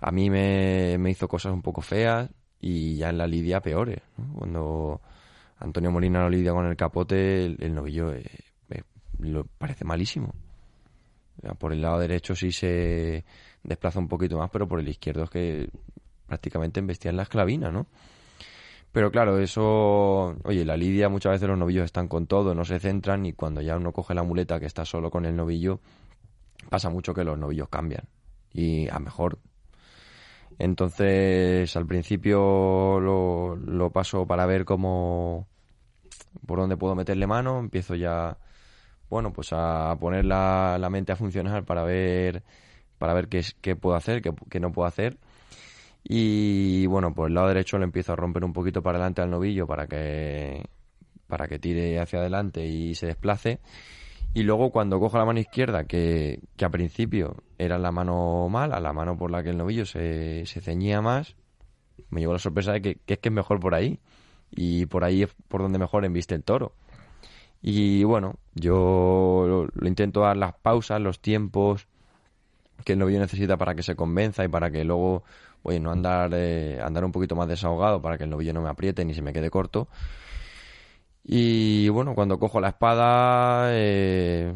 a 0.00 0.10
mí 0.10 0.28
me, 0.28 0.98
hizo 1.08 1.28
cosas 1.28 1.52
un 1.52 1.62
poco 1.62 1.80
feas 1.80 2.28
y 2.60 2.96
ya 2.96 3.10
en 3.10 3.18
la 3.18 3.26
lidia 3.26 3.60
peores. 3.60 4.00
Cuando 4.34 5.00
Antonio 5.58 5.90
Molina 5.90 6.20
lo 6.22 6.30
lidia 6.30 6.52
con 6.52 6.66
el 6.66 6.76
capote, 6.76 7.46
el, 7.46 7.74
novillo 7.74 8.12
eh, 8.12 8.24
eh, 8.70 8.82
lo 9.20 9.44
parece 9.44 9.84
malísimo. 9.84 10.34
Por 11.58 11.72
el 11.72 11.82
lado 11.82 11.98
derecho 11.98 12.34
sí 12.34 12.52
se 12.52 13.24
desplaza 13.62 13.98
un 13.98 14.08
poquito 14.08 14.38
más, 14.38 14.50
pero 14.50 14.68
por 14.68 14.80
el 14.80 14.88
izquierdo 14.88 15.24
es 15.24 15.30
que 15.30 15.70
prácticamente 16.26 16.80
embestía 16.80 17.10
en 17.10 17.16
la 17.16 17.24
esclavina, 17.24 17.70
¿no? 17.70 17.86
Pero 18.92 19.10
claro, 19.10 19.38
eso, 19.38 20.36
oye, 20.44 20.64
la 20.66 20.76
lidia 20.76 21.08
muchas 21.08 21.32
veces 21.32 21.48
los 21.48 21.58
novillos 21.58 21.86
están 21.86 22.08
con 22.08 22.26
todo, 22.26 22.54
no 22.54 22.64
se 22.66 22.78
centran 22.78 23.24
y 23.24 23.32
cuando 23.32 23.62
ya 23.62 23.76
uno 23.76 23.92
coge 23.92 24.14
la 24.14 24.22
muleta 24.22 24.60
que 24.60 24.66
está 24.66 24.84
solo 24.84 25.10
con 25.10 25.24
el 25.24 25.34
novillo, 25.34 25.80
pasa 26.68 26.90
mucho 26.90 27.14
que 27.14 27.24
los 27.24 27.38
novillos 27.38 27.68
cambian 27.70 28.04
y 28.52 28.88
a 28.90 28.98
mejor. 28.98 29.38
Entonces, 30.58 31.74
al 31.74 31.86
principio 31.86 33.00
lo, 33.00 33.56
lo 33.56 33.90
paso 33.90 34.26
para 34.26 34.44
ver 34.44 34.66
cómo, 34.66 35.48
por 36.46 36.58
dónde 36.58 36.76
puedo 36.76 36.94
meterle 36.94 37.26
mano, 37.26 37.60
empiezo 37.60 37.94
ya, 37.94 38.36
bueno, 39.08 39.32
pues 39.32 39.48
a 39.52 39.96
poner 39.98 40.26
la, 40.26 40.76
la 40.78 40.90
mente 40.90 41.12
a 41.12 41.16
funcionar 41.16 41.64
para 41.64 41.82
ver, 41.84 42.42
para 42.98 43.14
ver 43.14 43.28
qué, 43.28 43.42
qué 43.62 43.74
puedo 43.74 43.96
hacer, 43.96 44.20
qué, 44.20 44.34
qué 44.50 44.60
no 44.60 44.70
puedo 44.70 44.86
hacer 44.86 45.18
y 46.04 46.86
bueno, 46.86 47.14
por 47.14 47.28
el 47.28 47.34
lado 47.34 47.48
derecho 47.48 47.78
le 47.78 47.84
empiezo 47.84 48.12
a 48.12 48.16
romper 48.16 48.44
un 48.44 48.52
poquito 48.52 48.82
para 48.82 48.98
adelante 48.98 49.22
al 49.22 49.30
novillo 49.30 49.66
para 49.66 49.86
que, 49.86 50.64
para 51.26 51.48
que 51.48 51.58
tire 51.58 52.00
hacia 52.00 52.18
adelante 52.18 52.66
y 52.66 52.94
se 52.94 53.06
desplace. 53.06 53.60
Y 54.34 54.44
luego 54.44 54.70
cuando 54.70 54.98
cojo 54.98 55.18
la 55.18 55.24
mano 55.26 55.40
izquierda, 55.40 55.84
que, 55.84 56.40
que 56.56 56.64
a 56.64 56.70
principio 56.70 57.36
era 57.58 57.78
la 57.78 57.92
mano 57.92 58.48
mala, 58.48 58.80
la 58.80 58.92
mano 58.92 59.16
por 59.16 59.30
la 59.30 59.42
que 59.42 59.50
el 59.50 59.58
novillo 59.58 59.84
se, 59.84 60.46
se 60.46 60.60
ceñía 60.60 61.02
más, 61.02 61.36
me 62.10 62.20
llevo 62.20 62.32
la 62.32 62.38
sorpresa 62.38 62.72
de 62.72 62.82
que, 62.82 62.98
es 63.06 63.18
que 63.18 63.28
es 63.28 63.32
mejor 63.32 63.60
por 63.60 63.74
ahí. 63.74 63.98
Y 64.50 64.86
por 64.86 65.04
ahí 65.04 65.22
es 65.22 65.30
por 65.48 65.62
donde 65.62 65.78
mejor 65.78 66.04
embiste 66.04 66.34
el 66.34 66.44
toro. 66.44 66.74
Y 67.62 68.04
bueno, 68.04 68.36
yo 68.54 69.66
lo 69.72 69.88
intento 69.88 70.20
dar 70.20 70.36
las 70.36 70.54
pausas, 70.54 71.00
los 71.00 71.20
tiempos 71.20 71.86
que 72.84 72.94
el 72.94 72.98
novillo 72.98 73.20
necesita 73.20 73.56
para 73.56 73.74
que 73.74 73.82
se 73.82 73.96
convenza 73.96 74.44
y 74.44 74.48
para 74.48 74.70
que 74.70 74.84
luego 74.84 75.22
oye, 75.62 75.80
no 75.80 75.90
andar, 75.90 76.30
eh, 76.34 76.80
andar 76.82 77.04
un 77.04 77.12
poquito 77.12 77.36
más 77.36 77.48
desahogado 77.48 78.00
para 78.02 78.18
que 78.18 78.24
el 78.24 78.30
novillo 78.30 78.52
no 78.52 78.62
me 78.62 78.68
apriete 78.68 79.04
ni 79.04 79.14
se 79.14 79.22
me 79.22 79.32
quede 79.32 79.50
corto. 79.50 79.88
Y 81.24 81.88
bueno, 81.88 82.14
cuando 82.14 82.38
cojo 82.38 82.60
la 82.60 82.70
espada, 82.70 83.68
eh, 83.72 84.54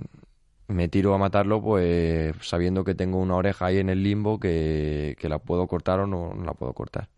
me 0.68 0.88
tiro 0.88 1.14
a 1.14 1.18
matarlo, 1.18 1.62
pues 1.62 2.34
sabiendo 2.40 2.84
que 2.84 2.94
tengo 2.94 3.18
una 3.18 3.36
oreja 3.36 3.66
ahí 3.66 3.78
en 3.78 3.88
el 3.88 4.02
limbo 4.02 4.40
que, 4.40 5.16
la 5.22 5.38
puedo 5.38 5.66
cortar 5.68 6.00
o 6.00 6.06
no, 6.06 6.34
la 6.44 6.54
puedo 6.54 6.72
cortar. 6.72 7.08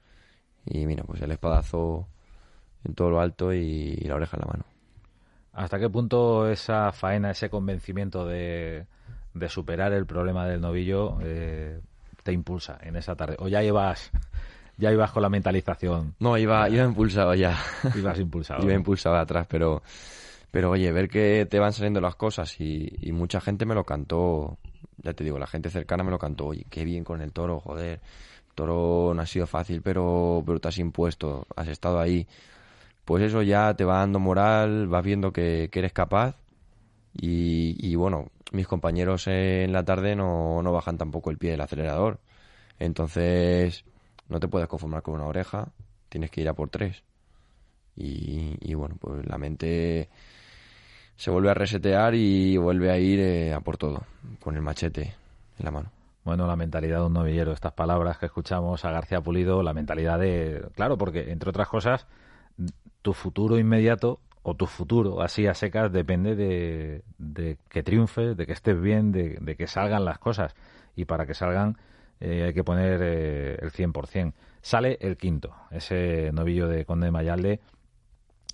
Y 0.67 0.87
mira, 0.87 1.05
pues 1.05 1.23
el 1.23 1.31
espadazo 1.33 2.09
en 2.85 2.95
todo 2.95 3.11
lo 3.11 3.21
alto 3.21 3.53
y, 3.53 3.97
la 3.97 4.17
oreja 4.17 4.37
en 4.37 4.41
la 4.43 4.47
mano. 4.47 4.65
¿Hasta 5.53 5.79
qué 5.79 5.89
punto 5.89 6.49
esa 6.49 6.93
faena, 6.93 7.31
ese 7.31 7.51
convencimiento 7.51 8.27
de, 8.27 8.87
de 9.35 9.49
superar 9.49 9.93
el 9.93 10.07
problema 10.07 10.47
del 10.47 10.61
novillo 10.61 11.19
eh, 11.23 11.81
te 12.29 12.35
impulsa 12.35 12.79
en 12.83 12.95
esa 12.97 13.17
tarde? 13.17 13.37
¿O 13.39 13.49
ya 13.49 13.63
ibas, 13.63 14.11
ya 14.77 14.93
ibas 14.93 15.11
con 15.13 15.23
la 15.23 15.31
mentalización? 15.31 16.15
No, 16.19 16.37
iba, 16.37 16.69
iba 16.69 16.85
impulsado 16.85 17.35
ya. 17.35 17.57
Ibas 17.97 18.19
impulsado. 18.19 18.63
iba 18.65 18.75
impulsado 18.75 19.17
atrás, 19.17 19.47
pero, 19.49 19.81
Pero 20.51 20.73
oye, 20.73 20.93
ver 20.93 21.09
que 21.09 21.47
te 21.49 21.59
van 21.59 21.73
saliendo 21.73 22.03
las 22.03 22.17
cosas 22.17 22.61
y, 22.61 22.93
y 23.01 23.13
mucha 23.13 23.41
gente 23.41 23.65
me 23.65 23.75
lo 23.75 23.85
cantó, 23.85 24.59
ya 24.99 25.15
te 25.15 25.25
digo, 25.25 25.39
la 25.39 25.47
gente 25.47 25.71
cercana 25.71 26.05
me 26.05 26.11
lo 26.11 26.19
cantó, 26.19 26.49
oye, 26.49 26.67
qué 26.69 26.85
bien 26.85 27.03
con 27.03 27.23
el 27.23 27.33
toro, 27.33 27.61
joder, 27.61 28.01
el 28.49 28.55
toro 28.55 29.15
no 29.15 29.23
ha 29.23 29.27
sido 29.27 29.47
fácil, 29.47 29.81
pero, 29.81 30.43
pero 30.45 30.61
te 30.61 30.69
has 30.69 30.79
impuesto, 30.79 31.47
has 31.57 31.69
estado 31.69 31.99
ahí. 31.99 32.27
Pues 33.07 33.23
eso 33.23 33.41
ya 33.41 33.73
te 33.73 33.87
va 33.87 34.01
dando 34.01 34.19
moral, 34.19 34.87
vas 34.87 35.03
viendo 35.03 35.33
que, 35.33 35.71
que 35.73 35.79
eres 35.79 35.95
capaz 35.95 36.37
y, 37.15 37.77
y 37.79 37.95
bueno, 37.97 38.31
mis 38.53 38.67
compañeros 38.67 39.27
en 39.27 39.73
la 39.73 39.85
tarde 39.85 40.17
no, 40.17 40.63
no 40.63 40.73
bajan 40.73 40.99
tampoco 40.99 41.31
el 41.31 41.39
pie 41.39 41.53
del 41.53 41.61
acelerador. 41.61 42.21
Entonces, 42.79 43.85
no 44.29 44.41
te 44.41 44.49
puedes 44.49 44.69
conformar 44.69 45.03
con 45.03 45.15
una 45.15 45.27
oreja, 45.27 45.69
tienes 46.09 46.31
que 46.31 46.41
ir 46.41 46.49
a 46.49 46.55
por 46.55 46.71
tres. 46.71 47.03
Y, 47.97 48.57
y 48.61 48.75
bueno, 48.75 48.97
pues 49.01 49.27
la 49.27 49.39
mente 49.39 50.09
se 51.17 51.31
vuelve 51.31 51.51
a 51.51 51.55
resetear 51.55 52.15
y 52.15 52.57
vuelve 52.57 52.91
a 52.93 52.99
ir 52.99 53.19
eh, 53.19 53.53
a 53.53 53.61
por 53.61 53.77
todo, 53.77 54.05
con 54.41 54.55
el 54.55 54.63
machete 54.63 55.15
en 55.59 55.65
la 55.65 55.73
mano. 55.73 55.91
Bueno, 56.25 56.47
la 56.47 56.57
mentalidad 56.57 56.99
de 56.99 57.07
un 57.07 57.15
novillero, 57.15 57.53
estas 57.53 57.73
palabras 57.73 58.19
que 58.19 58.27
escuchamos 58.27 58.85
a 58.85 58.93
García 58.93 59.21
Pulido, 59.21 59.63
la 59.63 59.73
mentalidad 59.73 60.19
de... 60.19 60.63
Claro, 60.75 60.97
porque 60.99 61.33
entre 61.33 61.51
otras 61.51 61.69
cosas, 61.69 62.07
tu 63.03 63.15
futuro 63.15 63.59
inmediato 63.59 64.21
o 64.49 64.55
tu 64.55 64.67
futuro 64.67 65.21
así 65.21 65.47
a 65.47 65.55
secas 65.55 65.93
depende 65.93 66.35
de, 66.35 67.03
de 67.19 67.59
que 67.69 67.83
triunfes, 67.83 68.37
de 68.37 68.47
que 68.47 68.53
estés 68.53 68.81
bien, 68.81 69.13
de, 69.13 69.57
que 69.57 69.67
salgan 69.67 70.05
las 70.05 70.19
cosas. 70.19 70.55
Y 70.97 71.05
para 71.05 71.27
que 71.27 71.35
salgan 71.35 71.77
eh, 72.21 72.45
hay 72.47 72.55
que 72.55 72.65
poner 72.65 73.01
eh, 73.03 73.59
el 73.61 73.71
100%. 73.71 74.33
Sale 74.61 74.99
el 75.01 75.17
quinto, 75.17 75.55
ese 75.71 76.31
novillo 76.33 76.67
de 76.67 76.85
Conde 76.85 77.07
de 77.07 77.13
Mayalde, 77.13 77.61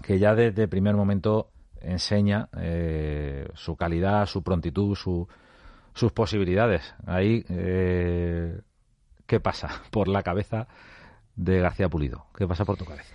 que 0.02 0.18
ya 0.18 0.34
desde 0.34 0.64
el 0.64 0.68
primer 0.68 0.96
momento 0.96 1.50
enseña 1.80 2.48
eh, 2.58 3.48
su 3.54 3.76
calidad, 3.76 4.26
su 4.26 4.42
prontitud, 4.42 4.94
su, 4.96 5.28
sus 5.94 6.12
posibilidades. 6.12 6.94
Ahí, 7.06 7.44
eh, 7.48 8.60
¿qué 9.26 9.40
pasa 9.40 9.82
por 9.90 10.08
la 10.08 10.22
cabeza 10.22 10.66
de 11.36 11.60
García 11.60 11.88
Pulido? 11.88 12.26
¿Qué 12.36 12.46
pasa 12.46 12.64
por 12.64 12.76
tu 12.76 12.84
cabeza? 12.84 13.14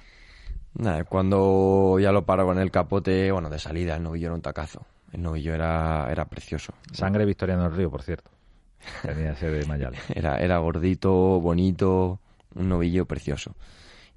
Nada, 0.76 1.04
cuando 1.04 1.98
ya 2.00 2.12
lo 2.12 2.26
paro 2.26 2.46
con 2.46 2.60
el 2.60 2.72
capote, 2.72 3.32
bueno, 3.32 3.50
de 3.50 3.60
salida, 3.60 3.96
el 3.96 4.04
novillo 4.04 4.28
era 4.28 4.36
un 4.36 4.42
tacazo. 4.42 4.86
El 5.12 5.24
novillo 5.24 5.54
era, 5.54 6.08
era 6.12 6.26
precioso. 6.26 6.74
Sangre 6.92 7.26
Victoriano 7.26 7.64
del 7.64 7.74
Río, 7.74 7.90
por 7.90 8.04
cierto. 8.04 8.30
Tenía 9.02 9.32
ese 9.32 9.50
de 9.50 9.66
Mayal. 9.66 9.96
era, 10.16 10.38
era 10.38 10.58
gordito, 10.60 11.12
bonito, 11.42 12.20
un 12.56 12.70
novillo 12.70 13.06
precioso. 13.06 13.56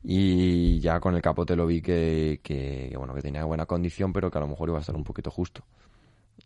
Y 0.05 0.81
ya 0.81 1.01
con 1.01 1.15
el 1.15 1.23
capote 1.23 1.57
lo 1.57 1.67
vi 1.67 1.81
que, 1.81 2.41
que, 2.43 2.89
que, 2.91 2.97
bueno, 2.97 3.15
que 3.15 3.23
tenía 3.23 3.45
buena 3.45 3.67
condición, 3.67 4.13
pero 4.13 4.31
que 4.31 4.39
a 4.39 4.41
lo 4.41 4.49
mejor 4.49 4.69
iba 4.69 4.79
a 4.79 4.81
estar 4.81 4.97
un 4.97 5.05
poquito 5.05 5.31
justo. 5.31 5.63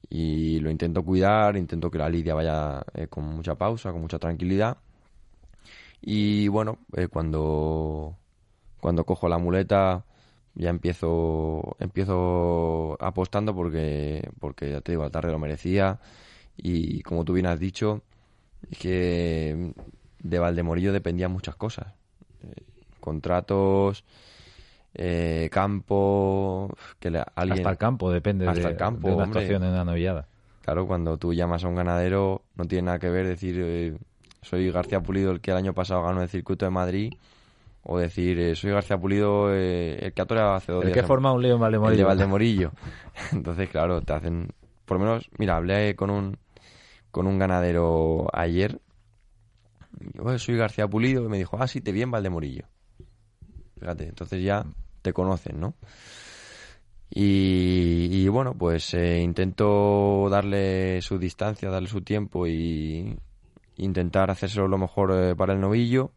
Y 0.09 0.61
lo 0.61 0.71
intento 0.71 1.03
cuidar, 1.03 1.57
intento 1.57 1.91
que 1.91 1.99
la 1.99 2.09
lidia 2.09 2.35
vaya 2.35 2.83
eh, 2.95 3.09
con 3.09 3.25
mucha 3.25 3.55
pausa, 3.55 3.93
con 3.93 4.01
mucha 4.03 4.19
tranquilidad. 4.19 4.77
Y 6.01 6.49
bueno, 6.49 6.79
eh, 6.97 7.09
cuando, 7.09 8.17
cuando 8.81 9.05
cojo 9.05 9.29
la 9.29 9.39
muleta 9.39 10.05
ya 10.55 10.71
empiezo 10.71 11.77
empiezo 11.79 12.97
apostando 13.01 13.55
porque 13.55 14.29
porque 14.41 14.71
ya 14.71 14.81
te 14.81 14.93
digo 14.93 15.05
la 15.05 15.11
tarde 15.11 15.33
lo 15.33 15.39
merecía. 15.39 16.01
Y 16.57 17.03
como 17.03 17.25
tú 17.25 17.35
bien 17.35 17.47
has 17.47 17.61
dicho 17.61 18.03
es 18.71 18.79
que 18.79 19.73
de 20.23 20.39
Valdemorillo 20.39 20.93
dependían 20.93 21.31
muchas 21.31 21.57
cosas. 21.57 21.95
Eh, 22.43 22.63
contratos 23.01 24.05
eh, 24.95 25.51
campo 25.53 26.75
que 26.99 27.11
le, 27.11 27.23
alguien 27.35 27.59
hasta 27.59 27.71
el 27.71 27.77
campo 27.77 28.11
depende 28.11 28.49
hasta 28.49 28.63
de, 28.63 28.69
el 28.71 28.77
campo 28.77 29.09
de 29.09 29.15
una 29.15 29.25
hombre. 29.25 29.41
actuación 29.41 29.63
en 29.63 29.75
una 29.75 29.85
novillada. 29.85 30.27
Claro 30.63 30.87
cuando 30.87 31.19
tú 31.19 31.35
llamas 31.35 31.65
a 31.65 31.69
un 31.69 31.75
ganadero 31.75 32.43
no 32.55 32.65
tiene 32.65 32.87
nada 32.87 32.99
que 32.99 33.11
ver 33.11 33.27
decir 33.27 33.57
eh, 33.59 33.99
soy 34.41 34.71
García 34.71 35.03
Pulido 35.03 35.33
el 35.33 35.43
que 35.43 35.51
el 35.51 35.59
año 35.59 35.75
pasado 35.75 36.03
ganó 36.03 36.23
el 36.23 36.31
circuito 36.31 36.65
de 36.65 36.71
Madrid 36.71 37.13
o 37.89 37.99
decir 37.99 38.39
eh, 38.41 38.57
soy 38.57 38.73
García 38.73 38.99
Pulido 38.99 39.55
eh, 39.55 39.97
el 40.07 40.13
que 40.13 40.21
ha 40.21 40.27
toreado 40.27 40.55
hace 40.55 40.73
dos 40.73 40.85
el 40.85 40.93
días 40.93 41.03
que 41.03 41.07
forma 41.07 41.33
un 41.33 41.41
lío 41.41 41.55
en 41.55 41.63
el 41.63 41.71
de 41.71 41.79
Valdemorillo. 41.79 42.07
Valdemorillo 42.07 42.73
entonces 43.33 43.69
claro 43.71 44.03
te 44.03 44.13
hacen 44.13 44.49
por 44.85 44.99
lo 44.99 45.05
menos 45.05 45.31
mira 45.39 45.57
hablé 45.57 45.95
con 45.95 46.11
un 46.11 46.37
con 47.13 47.27
un 47.27 47.39
ganadero 47.39 48.27
ayer. 48.35 48.79
Yo 50.13 50.39
soy 50.39 50.57
García 50.59 50.87
Pulido 50.87 51.25
y 51.25 51.29
me 51.29 51.39
dijo 51.39 51.57
ah 51.61 51.69
sí 51.69 51.81
te 51.81 51.93
vi 51.93 52.03
en 52.03 52.11
Valdemorillo 52.11 52.67
fíjate 53.79 54.09
entonces 54.09 54.43
ya 54.43 54.67
te 55.03 55.13
conocen 55.13 55.61
no 55.61 55.75
y, 57.09 58.09
y 58.11 58.27
bueno 58.27 58.53
pues 58.55 58.95
eh, 58.95 59.21
intento 59.21 60.27
darle 60.29 61.01
su 61.03 61.21
distancia 61.21 61.71
darle 61.71 61.89
su 61.89 62.01
tiempo 62.01 62.49
y 62.49 63.17
intentar 63.77 64.29
hacérselo 64.29 64.67
lo 64.67 64.77
mejor 64.77 65.37
para 65.37 65.53
el 65.53 65.61
novillo 65.61 66.11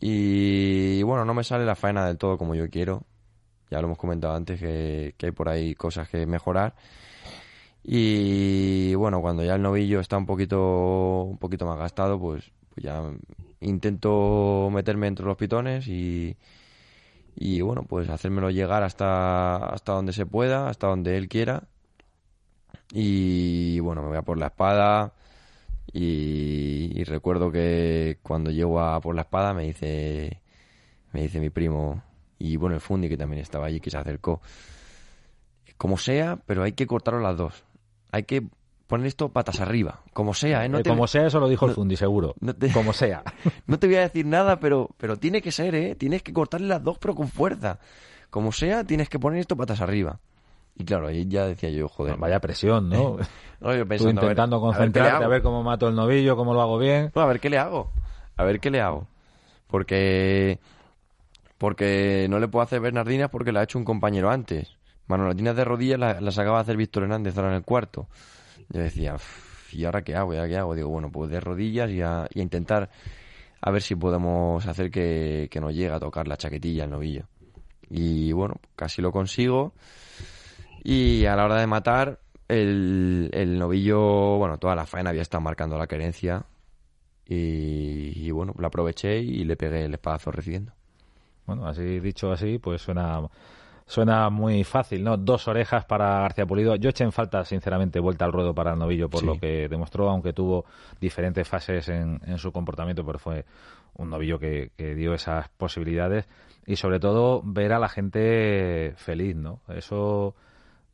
y 0.00 1.02
bueno, 1.02 1.24
no 1.24 1.34
me 1.34 1.44
sale 1.44 1.64
la 1.64 1.76
faena 1.76 2.06
del 2.06 2.18
todo 2.18 2.38
como 2.38 2.54
yo 2.54 2.68
quiero. 2.70 3.04
Ya 3.70 3.80
lo 3.80 3.86
hemos 3.86 3.98
comentado 3.98 4.34
antes 4.34 4.60
que, 4.60 5.14
que, 5.18 5.26
hay 5.26 5.32
por 5.32 5.48
ahí 5.48 5.74
cosas 5.74 6.08
que 6.08 6.26
mejorar. 6.26 6.74
Y 7.84 8.94
bueno, 8.94 9.20
cuando 9.20 9.44
ya 9.44 9.54
el 9.54 9.62
novillo 9.62 10.00
está 10.00 10.18
un 10.18 10.26
poquito, 10.26 11.22
un 11.22 11.38
poquito 11.38 11.66
más 11.66 11.78
gastado, 11.78 12.18
pues, 12.20 12.50
pues 12.74 12.84
ya 12.84 13.02
intento 13.60 14.68
meterme 14.72 15.06
entre 15.06 15.26
los 15.26 15.36
pitones 15.36 15.88
y, 15.88 16.36
y 17.34 17.60
bueno, 17.60 17.84
pues 17.84 18.08
hacérmelo 18.08 18.50
llegar 18.50 18.82
hasta, 18.82 19.56
hasta 19.66 19.92
donde 19.92 20.12
se 20.12 20.26
pueda, 20.26 20.68
hasta 20.68 20.86
donde 20.88 21.16
él 21.16 21.28
quiera. 21.28 21.64
Y 22.92 23.80
bueno, 23.80 24.02
me 24.02 24.08
voy 24.08 24.18
a 24.18 24.22
por 24.22 24.38
la 24.38 24.46
espada. 24.46 25.12
Y, 25.92 26.92
y, 26.94 27.04
recuerdo 27.04 27.50
que 27.50 28.18
cuando 28.22 28.50
llego 28.50 28.80
a 28.80 29.00
por 29.00 29.14
la 29.14 29.22
espada 29.22 29.54
me 29.54 29.64
dice 29.64 30.42
me 31.12 31.22
dice 31.22 31.40
mi 31.40 31.48
primo 31.48 32.02
y 32.38 32.56
bueno 32.56 32.74
el 32.74 32.82
Fundi 32.82 33.08
que 33.08 33.16
también 33.16 33.40
estaba 33.40 33.66
allí 33.66 33.80
que 33.80 33.90
se 33.90 33.96
acercó 33.96 34.42
como 35.78 35.96
sea 35.96 36.38
pero 36.44 36.62
hay 36.62 36.72
que 36.72 36.86
cortarlo 36.86 37.20
las 37.20 37.36
dos. 37.36 37.64
Hay 38.12 38.24
que 38.24 38.42
poner 38.86 39.06
esto 39.06 39.30
patas 39.30 39.60
arriba. 39.60 40.02
Como 40.12 40.34
sea 40.34 40.64
¿eh? 40.64 40.68
no 40.68 40.82
te... 40.82 40.90
como 40.90 41.06
sea 41.06 41.26
eso 41.26 41.40
lo 41.40 41.48
dijo 41.48 41.66
no, 41.66 41.70
el 41.70 41.76
Fundi 41.76 41.96
seguro. 41.96 42.34
no 42.40 42.54
te... 42.54 42.70
como 42.70 42.92
sea. 42.92 43.22
No 43.66 43.78
te 43.78 43.86
voy 43.86 43.96
a 43.96 44.00
decir 44.00 44.26
nada 44.26 44.60
pero 44.60 44.90
pero 44.98 45.16
tiene 45.16 45.40
que 45.40 45.52
ser 45.52 45.74
eh 45.74 45.94
tienes 45.94 46.22
que 46.22 46.32
cortarle 46.32 46.68
las 46.68 46.82
dos 46.82 46.98
pero 46.98 47.14
con 47.14 47.28
fuerza. 47.28 47.78
Como 48.28 48.52
sea 48.52 48.84
tienes 48.84 49.08
que 49.08 49.18
poner 49.18 49.40
esto 49.40 49.56
patas 49.56 49.80
arriba 49.80 50.20
y 50.78 50.84
claro, 50.84 51.08
ahí 51.08 51.26
ya 51.28 51.44
decía 51.44 51.70
yo, 51.70 51.88
joder. 51.88 52.12
Bueno, 52.12 52.22
vaya 52.22 52.40
presión, 52.40 52.88
¿no? 52.88 53.16
no 53.60 53.76
yo 53.76 53.86
pensando, 53.86 54.20
Tú 54.20 54.26
intentando 54.26 54.56
a 54.56 54.60
ver, 54.60 54.66
concentrarte, 54.68 55.10
a 55.10 55.18
ver, 55.18 55.24
a 55.24 55.28
ver, 55.28 55.42
cómo 55.42 55.62
mato 55.64 55.88
el 55.88 55.96
novillo, 55.96 56.36
cómo 56.36 56.54
lo 56.54 56.62
hago 56.62 56.78
bien. 56.78 57.10
No, 57.14 57.22
a 57.22 57.26
ver 57.26 57.40
qué 57.40 57.50
le 57.50 57.58
hago. 57.58 57.90
A 58.36 58.44
ver 58.44 58.60
qué 58.60 58.70
le 58.70 58.80
hago. 58.80 59.08
Porque. 59.66 60.60
Porque 61.58 62.28
no 62.30 62.38
le 62.38 62.46
puedo 62.46 62.62
hacer 62.62 62.80
Bernardinas 62.80 63.30
porque 63.30 63.50
la 63.50 63.60
ha 63.60 63.64
hecho 63.64 63.78
un 63.78 63.84
compañero 63.84 64.30
antes. 64.30 64.76
Manolatinas 65.08 65.56
de 65.56 65.64
rodillas 65.64 65.98
las, 65.98 66.22
las 66.22 66.38
acaba 66.38 66.58
de 66.58 66.62
hacer 66.62 66.76
Víctor 66.76 67.02
Hernández 67.02 67.36
ahora 67.36 67.50
en 67.50 67.56
el 67.56 67.64
cuarto. 67.64 68.06
Yo 68.68 68.80
decía, 68.80 69.16
¿y 69.72 69.84
ahora 69.84 70.02
qué 70.02 70.14
hago? 70.14 70.32
¿Y 70.32 70.36
ahora 70.36 70.48
qué 70.48 70.56
hago? 70.56 70.76
Digo, 70.76 70.88
bueno, 70.90 71.10
pues 71.10 71.28
de 71.30 71.40
rodillas 71.40 71.90
y 71.90 72.00
a, 72.00 72.28
y 72.32 72.38
a 72.38 72.42
intentar 72.44 72.90
a 73.60 73.70
ver 73.72 73.82
si 73.82 73.96
podemos 73.96 74.64
hacer 74.66 74.92
que, 74.92 75.48
que 75.50 75.60
nos 75.60 75.74
llegue 75.74 75.90
a 75.90 75.98
tocar 75.98 76.28
la 76.28 76.36
chaquetilla 76.36 76.84
el 76.84 76.90
novillo. 76.90 77.24
Y 77.90 78.30
bueno, 78.30 78.60
casi 78.76 79.02
lo 79.02 79.10
consigo. 79.10 79.72
Y 80.82 81.26
a 81.26 81.36
la 81.36 81.44
hora 81.44 81.56
de 81.56 81.66
matar, 81.66 82.18
el, 82.48 83.30
el 83.32 83.58
novillo, 83.58 84.38
bueno, 84.38 84.58
toda 84.58 84.74
la 84.74 84.86
faena 84.86 85.10
había 85.10 85.22
estado 85.22 85.42
marcando 85.42 85.78
la 85.78 85.86
querencia. 85.86 86.44
Y, 87.26 88.12
y, 88.14 88.30
bueno, 88.30 88.54
la 88.58 88.68
aproveché 88.68 89.18
y 89.18 89.44
le 89.44 89.56
pegué 89.56 89.84
el 89.84 89.92
espadazo 89.92 90.30
recibiendo. 90.30 90.72
Bueno, 91.46 91.66
así 91.66 92.00
dicho 92.00 92.32
así, 92.32 92.58
pues 92.58 92.80
suena, 92.80 93.20
suena 93.86 94.30
muy 94.30 94.64
fácil, 94.64 95.04
¿no? 95.04 95.16
Dos 95.18 95.46
orejas 95.46 95.84
para 95.84 96.20
García 96.20 96.46
Pulido. 96.46 96.76
Yo 96.76 96.88
eché 96.88 97.04
en 97.04 97.12
falta, 97.12 97.44
sinceramente, 97.44 98.00
vuelta 98.00 98.24
al 98.24 98.32
ruedo 98.32 98.54
para 98.54 98.72
el 98.72 98.78
novillo 98.78 99.10
por 99.10 99.20
sí. 99.20 99.26
lo 99.26 99.38
que 99.38 99.68
demostró, 99.68 100.08
aunque 100.08 100.32
tuvo 100.32 100.64
diferentes 101.00 101.46
fases 101.46 101.88
en, 101.90 102.20
en 102.26 102.38
su 102.38 102.50
comportamiento, 102.50 103.04
pero 103.04 103.18
fue 103.18 103.44
un 103.94 104.08
novillo 104.08 104.38
que, 104.38 104.70
que 104.76 104.94
dio 104.94 105.12
esas 105.12 105.48
posibilidades. 105.50 106.26
Y 106.66 106.76
sobre 106.76 106.98
todo, 107.00 107.42
ver 107.44 107.72
a 107.72 107.78
la 107.78 107.88
gente 107.88 108.94
feliz, 108.96 109.36
¿no? 109.36 109.60
Eso 109.68 110.34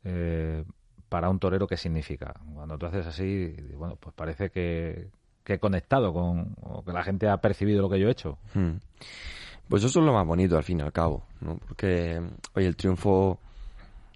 eh, 0.05 0.63
para 1.09 1.29
un 1.29 1.39
torero 1.39 1.67
qué 1.67 1.77
significa. 1.77 2.33
Cuando 2.53 2.77
tú 2.77 2.85
haces 2.85 3.05
así, 3.05 3.55
bueno, 3.75 3.97
pues 3.99 4.15
parece 4.15 4.49
que, 4.49 5.09
que 5.43 5.53
he 5.53 5.59
conectado 5.59 6.13
con, 6.13 6.55
o 6.61 6.83
que 6.83 6.91
la 6.91 7.03
gente 7.03 7.27
ha 7.27 7.37
percibido 7.37 7.81
lo 7.81 7.89
que 7.89 7.99
yo 7.99 8.07
he 8.07 8.11
hecho. 8.11 8.37
Hmm. 8.53 8.77
Pues 9.67 9.83
eso 9.83 9.99
es 9.99 10.05
lo 10.05 10.13
más 10.13 10.25
bonito 10.25 10.57
al 10.57 10.63
fin 10.63 10.79
y 10.79 10.83
al 10.83 10.91
cabo, 10.91 11.25
¿no? 11.41 11.57
Porque, 11.57 12.21
oye, 12.53 12.67
el 12.67 12.75
triunfo, 12.75 13.39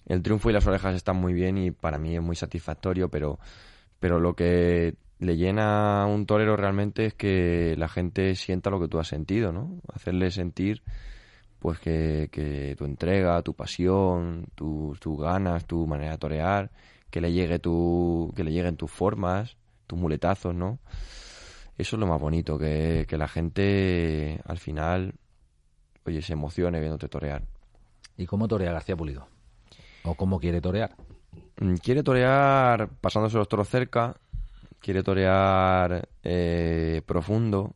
el 0.06 0.22
triunfo 0.22 0.50
y 0.50 0.54
las 0.54 0.68
orejas 0.68 0.96
están 0.96 1.18
muy 1.18 1.34
bien 1.34 1.58
y 1.58 1.72
para 1.72 1.98
mí 1.98 2.16
es 2.16 2.22
muy 2.22 2.36
satisfactorio, 2.36 3.10
pero, 3.10 3.40
pero 4.00 4.20
lo 4.20 4.36
que 4.36 4.96
le 5.20 5.38
llena 5.38 6.04
a 6.04 6.06
un 6.06 6.26
torero 6.26 6.56
realmente 6.56 7.06
es 7.06 7.14
que 7.14 7.76
la 7.78 7.90
gente 7.90 8.36
sienta 8.36 8.70
lo 8.70 8.80
que 8.80 8.88
tú 8.88 9.00
has 9.00 9.08
sentido, 9.08 9.52
¿no? 9.52 9.80
Hacerle 9.92 10.30
sentir 10.32 10.84
pues 11.60 11.80
que, 11.80 12.30
que 12.32 12.76
tu 12.78 12.86
entrega, 12.86 13.42
tu 13.42 13.54
pasión, 13.54 14.48
tus 14.56 15.00
ganas, 15.20 15.66
tu 15.66 15.86
manera 15.86 16.12
de 16.12 16.18
torear, 16.18 16.72
que 17.10 17.22
le 17.22 17.32
llegue 17.32 17.60
tu, 17.60 18.34
que 18.36 18.44
le 18.44 18.52
lleguen 18.52 18.78
tus 18.78 18.90
formas, 18.90 19.58
tus 19.88 20.00
muletazos, 20.00 20.56
¿no? 20.56 20.80
Eso 21.78 21.96
es 21.96 22.00
lo 22.00 22.08
más 22.08 22.20
bonito, 22.20 22.58
que, 22.58 23.06
que 23.08 23.18
la 23.18 23.28
gente 23.28 24.42
al 24.46 24.58
final, 24.58 25.14
oye, 26.06 26.22
se 26.22 26.34
emocione 26.34 26.80
viéndote 26.80 27.08
torear. 27.08 27.44
¿Y 28.18 28.26
cómo 28.26 28.48
torea 28.48 28.74
García 28.74 28.98
Pulido? 28.98 29.28
¿O 30.04 30.16
cómo 30.16 30.40
quiere 30.40 30.62
torear? 30.62 30.96
Mm, 31.60 31.76
quiere 31.76 32.04
torear 32.04 32.90
pasándose 33.02 33.38
los 33.38 33.48
toros 33.48 33.70
cerca, 33.70 34.18
quiere 34.80 35.04
torear 35.04 36.10
eh, 36.24 37.02
profundo, 37.06 37.76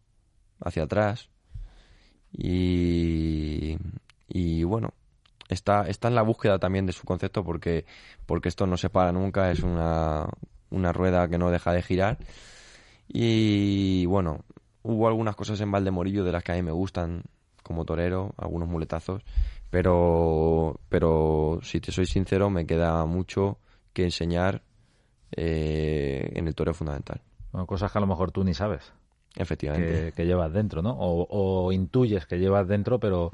hacia 0.59 0.83
atrás. 0.83 1.29
Y, 2.31 2.92
está, 5.53 5.87
está 5.87 6.07
en 6.07 6.15
la 6.15 6.21
búsqueda 6.21 6.59
también 6.59 6.85
de 6.85 6.93
su 6.93 7.05
concepto 7.05 7.43
porque, 7.43 7.85
porque 8.25 8.49
esto 8.49 8.67
no 8.67 8.77
se 8.77 8.89
para 8.89 9.11
nunca, 9.11 9.51
es 9.51 9.61
una, 9.61 10.27
una 10.69 10.91
rueda 10.91 11.27
que 11.27 11.37
no 11.37 11.51
deja 11.51 11.71
de 11.71 11.81
girar. 11.81 12.17
Y 13.07 14.05
bueno, 14.05 14.43
hubo 14.81 15.07
algunas 15.07 15.35
cosas 15.35 15.59
en 15.61 15.71
Valdemorillo 15.71 16.23
de 16.23 16.31
las 16.31 16.43
que 16.43 16.51
a 16.51 16.55
mí 16.55 16.61
me 16.61 16.71
gustan 16.71 17.23
como 17.63 17.85
torero, 17.85 18.33
algunos 18.37 18.67
muletazos, 18.67 19.23
pero, 19.69 20.79
pero 20.89 21.59
si 21.63 21.79
te 21.79 21.91
soy 21.91 22.05
sincero, 22.05 22.49
me 22.49 22.65
queda 22.65 23.05
mucho 23.05 23.57
que 23.93 24.03
enseñar 24.03 24.61
eh, 25.31 26.31
en 26.35 26.47
el 26.47 26.55
toreo 26.55 26.73
fundamental. 26.73 27.21
cosas 27.65 27.91
que 27.91 27.97
a 27.97 28.01
lo 28.01 28.07
mejor 28.07 28.31
tú 28.31 28.43
ni 28.43 28.53
sabes. 28.53 28.93
Efectivamente. 29.35 30.11
Que, 30.11 30.25
llevas 30.25 30.53
dentro, 30.53 30.81
¿no? 30.81 30.95
O, 30.99 31.71
intuyes 31.71 32.25
que 32.27 32.37
llevas 32.37 32.67
dentro, 32.67 32.99
pero 32.99 33.31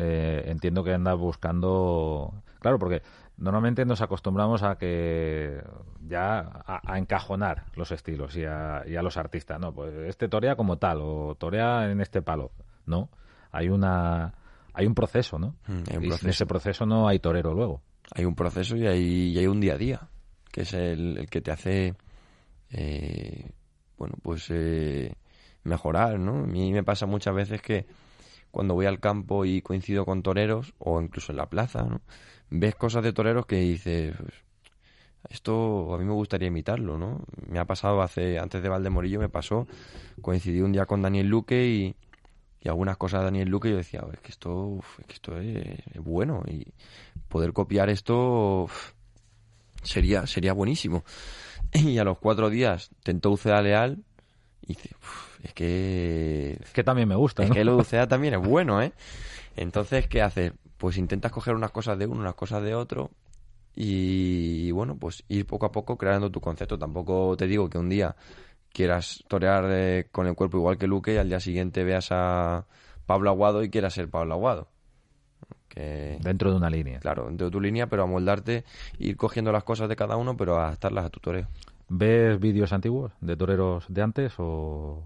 eh, 0.00 0.44
entiendo 0.46 0.84
que 0.84 0.94
andas 0.94 1.18
buscando. 1.18 2.32
Claro, 2.60 2.78
porque 2.78 3.02
normalmente 3.36 3.84
nos 3.84 4.00
acostumbramos 4.00 4.62
a 4.62 4.78
que 4.78 5.60
ya 6.06 6.62
a, 6.64 6.98
encajonar 6.98 7.64
los 7.74 7.90
estilos 7.90 8.36
y 8.36 8.44
a, 8.44 8.84
los 9.02 9.16
artistas, 9.16 9.58
¿no? 9.60 9.72
Pues 9.74 9.92
este 10.08 10.28
torea 10.28 10.54
como 10.54 10.78
tal 10.78 11.00
o 11.02 11.34
torea 11.34 11.90
en 11.90 12.00
este 12.00 12.22
palo, 12.22 12.52
¿no? 12.86 13.10
Hay 13.50 13.68
una 13.68 14.34
hay 14.72 14.86
un 14.86 14.94
proceso, 14.94 15.38
¿no? 15.38 15.56
Mm, 15.66 15.82
hay 15.90 15.96
un 15.96 16.04
y 16.04 16.06
en 16.06 16.28
ese 16.28 16.46
proceso 16.46 16.86
no 16.86 17.08
hay 17.08 17.18
torero 17.18 17.52
luego. 17.52 17.82
Hay 18.14 18.24
un 18.24 18.36
proceso 18.36 18.76
y 18.76 18.86
hay, 18.86 19.36
hay 19.36 19.46
un 19.48 19.60
día 19.60 19.74
a 19.74 19.78
día, 19.78 20.08
que 20.52 20.62
es 20.62 20.72
el, 20.74 21.18
el 21.18 21.28
que 21.28 21.40
te 21.40 21.50
hace 21.50 21.96
eh, 22.70 23.50
bueno, 23.96 24.14
pues 24.22 24.46
eh, 24.50 25.12
mejorar, 25.64 26.18
¿no? 26.18 26.44
A 26.44 26.46
mí 26.46 26.72
me 26.72 26.84
pasa 26.84 27.06
muchas 27.06 27.34
veces 27.34 27.60
que 27.60 27.86
cuando 28.50 28.74
voy 28.74 28.86
al 28.86 29.00
campo 29.00 29.44
y 29.44 29.62
coincido 29.62 30.04
con 30.04 30.22
toreros, 30.22 30.74
o 30.78 31.00
incluso 31.00 31.32
en 31.32 31.36
la 31.36 31.48
plaza, 31.48 31.82
¿no? 31.82 32.00
Ves 32.50 32.74
cosas 32.74 33.04
de 33.04 33.12
toreros 33.12 33.46
que 33.46 33.56
dices, 33.56 34.14
pues, 34.16 34.34
esto 35.30 35.94
a 35.94 35.98
mí 35.98 36.04
me 36.04 36.12
gustaría 36.12 36.48
imitarlo, 36.48 36.98
¿no? 36.98 37.24
Me 37.48 37.58
ha 37.58 37.64
pasado 37.64 38.02
hace, 38.02 38.38
antes 38.38 38.62
de 38.62 38.68
Valdemorillo 38.68 39.20
me 39.20 39.28
pasó, 39.28 39.66
coincidí 40.22 40.60
un 40.60 40.72
día 40.72 40.86
con 40.86 41.02
Daniel 41.02 41.26
Luque 41.26 41.66
y, 41.66 41.96
y 42.60 42.68
algunas 42.68 42.96
cosas 42.96 43.20
de 43.20 43.24
Daniel 43.26 43.48
Luque 43.48 43.70
yo 43.70 43.76
decía, 43.76 44.04
es 44.12 44.20
que 44.20 44.30
esto, 44.30 44.78
es 44.98 45.06
que 45.06 45.12
esto 45.14 45.38
es, 45.38 45.78
bueno 46.02 46.42
y 46.46 46.66
poder 47.28 47.52
copiar 47.52 47.90
esto 47.90 48.68
sería, 49.82 50.26
sería 50.26 50.52
buenísimo. 50.52 51.04
Y 51.74 51.98
a 51.98 52.04
los 52.04 52.16
cuatro 52.16 52.48
días 52.48 52.90
tentó 53.02 53.30
Uceda 53.30 53.60
Leal 53.60 54.02
y 54.62 54.68
dice, 54.68 54.90
es 55.42 55.54
que... 55.54 56.58
Es 56.62 56.72
que 56.72 56.84
también 56.84 57.08
me 57.08 57.14
gusta, 57.14 57.44
Es 57.44 57.50
que 57.50 57.64
lo 57.64 57.76
de 57.76 57.82
Uceda 57.82 58.06
también 58.06 58.34
es 58.34 58.40
bueno, 58.40 58.82
¿eh? 58.82 58.92
Entonces, 59.56 60.06
¿qué 60.08 60.22
haces? 60.22 60.52
Pues 60.76 60.96
intentas 60.96 61.32
coger 61.32 61.54
unas 61.54 61.70
cosas 61.70 61.98
de 61.98 62.06
uno, 62.06 62.20
unas 62.20 62.34
cosas 62.34 62.62
de 62.62 62.74
otro 62.74 63.10
y, 63.74 64.70
bueno, 64.70 64.96
pues 64.96 65.24
ir 65.28 65.46
poco 65.46 65.66
a 65.66 65.72
poco 65.72 65.96
creando 65.96 66.30
tu 66.30 66.40
concepto. 66.40 66.78
Tampoco 66.78 67.36
te 67.36 67.46
digo 67.46 67.68
que 67.68 67.78
un 67.78 67.88
día 67.88 68.16
quieras 68.72 69.24
torear 69.28 70.06
con 70.10 70.26
el 70.26 70.34
cuerpo 70.34 70.58
igual 70.58 70.78
que 70.78 70.86
Luque 70.86 71.14
y 71.14 71.16
al 71.16 71.28
día 71.28 71.40
siguiente 71.40 71.84
veas 71.84 72.08
a 72.10 72.66
Pablo 73.06 73.30
Aguado 73.30 73.62
y 73.62 73.70
quieras 73.70 73.94
ser 73.94 74.08
Pablo 74.08 74.34
Aguado. 74.34 74.68
Dentro 75.74 76.50
de 76.50 76.56
una 76.56 76.70
línea. 76.70 76.98
Claro, 76.98 77.26
dentro 77.26 77.46
de 77.46 77.50
tu 77.52 77.60
línea, 77.60 77.86
pero 77.86 78.02
a 78.02 78.06
moldarte, 78.06 78.64
ir 78.98 79.16
cogiendo 79.16 79.52
las 79.52 79.62
cosas 79.62 79.88
de 79.88 79.94
cada 79.94 80.16
uno, 80.16 80.36
pero 80.36 80.58
a 80.58 80.66
adaptarlas 80.66 81.04
a 81.04 81.10
tu 81.10 81.20
toreo. 81.20 81.46
¿Ves 81.88 82.40
vídeos 82.40 82.72
antiguos 82.72 83.12
de 83.20 83.36
toreros 83.36 83.84
de 83.88 84.02
antes 84.02 84.32
o...? 84.38 85.04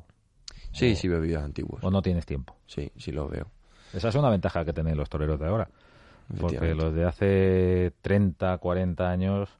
Sí, 0.73 0.97
sí 0.97 1.09
veo 1.09 1.21
vídeos 1.21 1.43
antiguos. 1.43 1.83
¿O 1.85 1.91
no 1.91 2.03
tienes 2.03 2.27
tiempo? 2.27 2.57
Sí, 2.67 2.91
sí 2.97 3.13
los 3.13 3.31
veo. 3.31 3.47
Esa 3.93 4.09
es 4.09 4.15
una 4.15 4.31
ventaja 4.31 4.65
que 4.65 4.73
tienen 4.73 4.97
los 4.97 5.09
toreros 5.09 5.39
de 5.39 5.47
ahora. 5.47 5.69
Porque 6.41 6.75
los 6.75 6.95
de 6.95 7.05
hace 7.05 7.93
30, 8.01 8.57
40 8.59 9.11
años, 9.11 9.51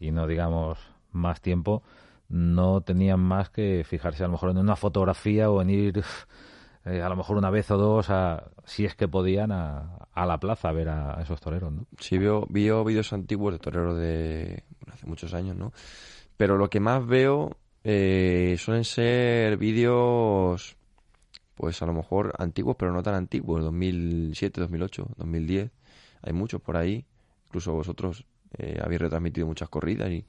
y 0.00 0.12
no 0.12 0.26
digamos 0.26 0.78
más 1.12 1.40
tiempo, 1.40 1.82
no 2.28 2.80
tenían 2.80 3.20
más 3.20 3.50
que 3.50 3.84
fijarse 3.86 4.24
a 4.24 4.26
lo 4.26 4.32
mejor 4.32 4.50
en 4.50 4.58
una 4.58 4.76
fotografía 4.76 5.50
o 5.50 5.60
en 5.60 5.70
ir 5.70 6.02
eh, 6.86 7.02
a 7.02 7.08
lo 7.08 7.16
mejor 7.16 7.36
una 7.36 7.50
vez 7.50 7.70
o 7.70 7.76
dos, 7.76 8.08
a, 8.08 8.50
si 8.64 8.86
es 8.86 8.94
que 8.94 9.08
podían, 9.08 9.52
a, 9.52 10.08
a 10.14 10.26
la 10.26 10.38
plaza 10.38 10.70
a 10.70 10.72
ver 10.72 10.88
a, 10.88 11.20
esos 11.20 11.40
toreros, 11.40 11.72
¿no? 11.72 11.86
Sí, 11.98 12.16
veo, 12.16 12.46
veo 12.48 12.84
vídeos 12.84 13.12
antiguos 13.12 13.52
de 13.52 13.58
toreros 13.58 13.98
de 13.98 14.64
hace 14.90 15.06
muchos 15.06 15.34
años, 15.34 15.56
¿no? 15.56 15.72
Pero 16.38 16.56
lo 16.56 16.70
que 16.70 16.80
más 16.80 17.06
veo 17.06 17.58
eh, 17.84 18.56
suelen 18.58 18.84
ser 18.84 19.56
vídeos, 19.56 20.76
pues 21.54 21.82
a 21.82 21.86
lo 21.86 21.92
mejor 21.92 22.34
antiguos, 22.38 22.76
pero 22.78 22.92
no 22.92 23.02
tan 23.02 23.14
antiguos, 23.14 23.62
2007, 23.62 24.60
2008, 24.60 25.08
2010. 25.16 25.70
Hay 26.22 26.32
muchos 26.32 26.60
por 26.60 26.76
ahí. 26.76 27.04
Incluso 27.46 27.72
vosotros 27.72 28.24
eh, 28.58 28.80
habéis 28.82 29.00
retransmitido 29.00 29.46
muchas 29.46 29.68
corridas 29.68 30.10
y, 30.10 30.24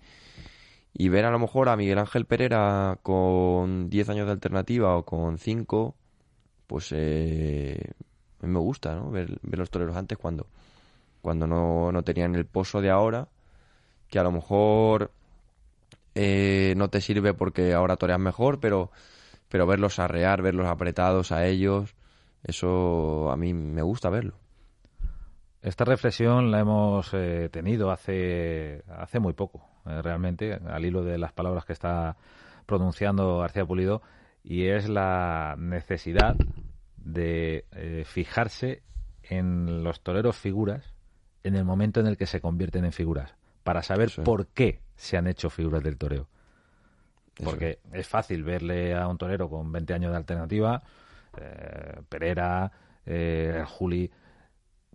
y 0.93 1.09
ver 1.09 1.25
a 1.25 1.31
lo 1.31 1.39
mejor 1.39 1.69
a 1.69 1.77
Miguel 1.77 1.99
Ángel 1.99 2.25
Pereira 2.25 2.99
con 3.03 3.89
10 3.89 4.09
años 4.09 4.25
de 4.25 4.33
alternativa 4.33 4.95
o 4.97 5.05
con 5.05 5.37
5 5.37 5.95
pues 6.67 6.89
eh, 6.91 7.91
a 8.41 8.45
mí 8.47 8.51
me 8.51 8.59
gusta, 8.59 8.95
¿no? 8.95 9.11
Ver, 9.11 9.37
los 9.43 9.69
toreros 9.69 9.95
antes 9.95 10.17
cuando, 10.17 10.47
cuando 11.21 11.47
no, 11.47 11.91
no, 11.91 12.03
tenían 12.03 12.35
el 12.35 12.45
pozo 12.45 12.81
de 12.81 12.89
ahora, 12.89 13.27
que 14.09 14.19
a 14.19 14.23
lo 14.23 14.31
mejor 14.31 15.11
eh, 16.15 16.73
no 16.77 16.89
te 16.89 17.01
sirve 17.01 17.33
porque 17.33 17.73
ahora 17.73 17.97
toreas 17.97 18.19
mejor, 18.19 18.59
pero, 18.59 18.91
pero 19.49 19.65
verlos 19.65 19.99
arrear, 19.99 20.41
verlos 20.41 20.67
apretados 20.67 21.31
a 21.31 21.45
ellos, 21.45 21.95
eso 22.43 23.31
a 23.31 23.37
mí 23.37 23.53
me 23.53 23.81
gusta 23.81 24.09
verlo. 24.09 24.35
Esta 25.61 25.85
reflexión 25.85 26.51
la 26.51 26.59
hemos 26.59 27.13
eh, 27.13 27.49
tenido 27.51 27.89
hace, 27.89 28.83
hace 28.89 29.19
muy 29.19 29.33
poco, 29.33 29.65
realmente, 29.85 30.53
al 30.53 30.85
hilo 30.85 31.03
de 31.03 31.17
las 31.17 31.31
palabras 31.31 31.65
que 31.65 31.73
está 31.73 32.17
pronunciando 32.65 33.39
García 33.39 33.65
Pulido, 33.65 34.01
y 34.43 34.67
es 34.67 34.89
la 34.89 35.55
necesidad 35.57 36.35
de 36.97 37.65
eh, 37.71 38.03
fijarse 38.05 38.83
en 39.23 39.83
los 39.83 40.01
toreros 40.01 40.35
figuras 40.35 40.93
en 41.43 41.55
el 41.55 41.65
momento 41.65 41.99
en 41.99 42.07
el 42.07 42.17
que 42.17 42.25
se 42.25 42.41
convierten 42.41 42.85
en 42.85 42.91
figuras, 42.91 43.35
para 43.63 43.83
saber 43.83 44.11
por 44.23 44.47
qué 44.47 44.81
se 44.95 45.17
han 45.17 45.27
hecho 45.27 45.49
figuras 45.49 45.83
del 45.83 45.97
toreo. 45.97 46.27
Porque 47.43 47.79
es 47.91 48.07
fácil 48.07 48.43
verle 48.43 48.93
a 48.93 49.07
un 49.07 49.17
torero 49.17 49.49
con 49.49 49.71
20 49.71 49.93
años 49.93 50.11
de 50.11 50.17
alternativa, 50.17 50.83
eh, 51.37 52.01
Pereira, 52.07 52.71
eh, 53.05 53.63
Juli, 53.67 54.11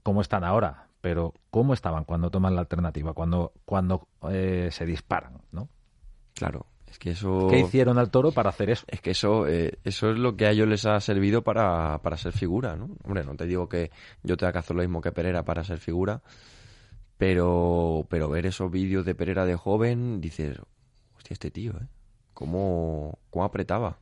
cómo 0.02 0.20
están 0.20 0.44
ahora, 0.44 0.88
pero 1.00 1.34
cómo 1.50 1.74
estaban 1.74 2.04
cuando 2.04 2.30
toman 2.30 2.54
la 2.54 2.60
alternativa, 2.60 3.12
cuando, 3.12 3.52
cuando 3.64 4.08
eh, 4.30 4.68
se 4.70 4.86
disparan, 4.86 5.40
¿no? 5.50 5.68
Claro, 6.34 6.66
es 6.86 6.98
que 6.98 7.10
eso... 7.10 7.48
¿Qué 7.50 7.58
hicieron 7.58 7.98
al 7.98 8.10
toro 8.10 8.32
para 8.32 8.50
hacer 8.50 8.70
eso? 8.70 8.84
Es 8.88 9.00
que 9.00 9.10
eso, 9.10 9.46
eh, 9.46 9.78
eso 9.84 10.10
es 10.10 10.18
lo 10.18 10.36
que 10.36 10.46
a 10.46 10.50
ellos 10.50 10.68
les 10.68 10.86
ha 10.86 10.98
servido 11.00 11.42
para, 11.42 11.98
para 11.98 12.16
ser 12.16 12.32
figura, 12.32 12.76
¿no? 12.76 12.90
Hombre, 13.04 13.24
no 13.24 13.34
te 13.34 13.46
digo 13.46 13.68
que 13.68 13.90
yo 14.22 14.36
tenga 14.36 14.52
que 14.52 14.58
hacer 14.58 14.76
lo 14.76 14.82
mismo 14.82 15.00
que 15.00 15.12
Pereira 15.12 15.44
para 15.44 15.64
ser 15.64 15.78
figura, 15.78 16.22
pero, 17.18 18.06
pero 18.08 18.28
ver 18.28 18.46
esos 18.46 18.70
vídeos 18.70 19.04
de 19.04 19.14
Pereira 19.14 19.44
de 19.44 19.56
joven, 19.56 20.20
dices, 20.20 20.58
hostia, 21.16 21.34
este 21.34 21.50
tío, 21.50 21.72
¿eh? 21.72 21.86
¿Cómo, 22.34 23.18
cómo 23.30 23.44
apretaba? 23.44 23.98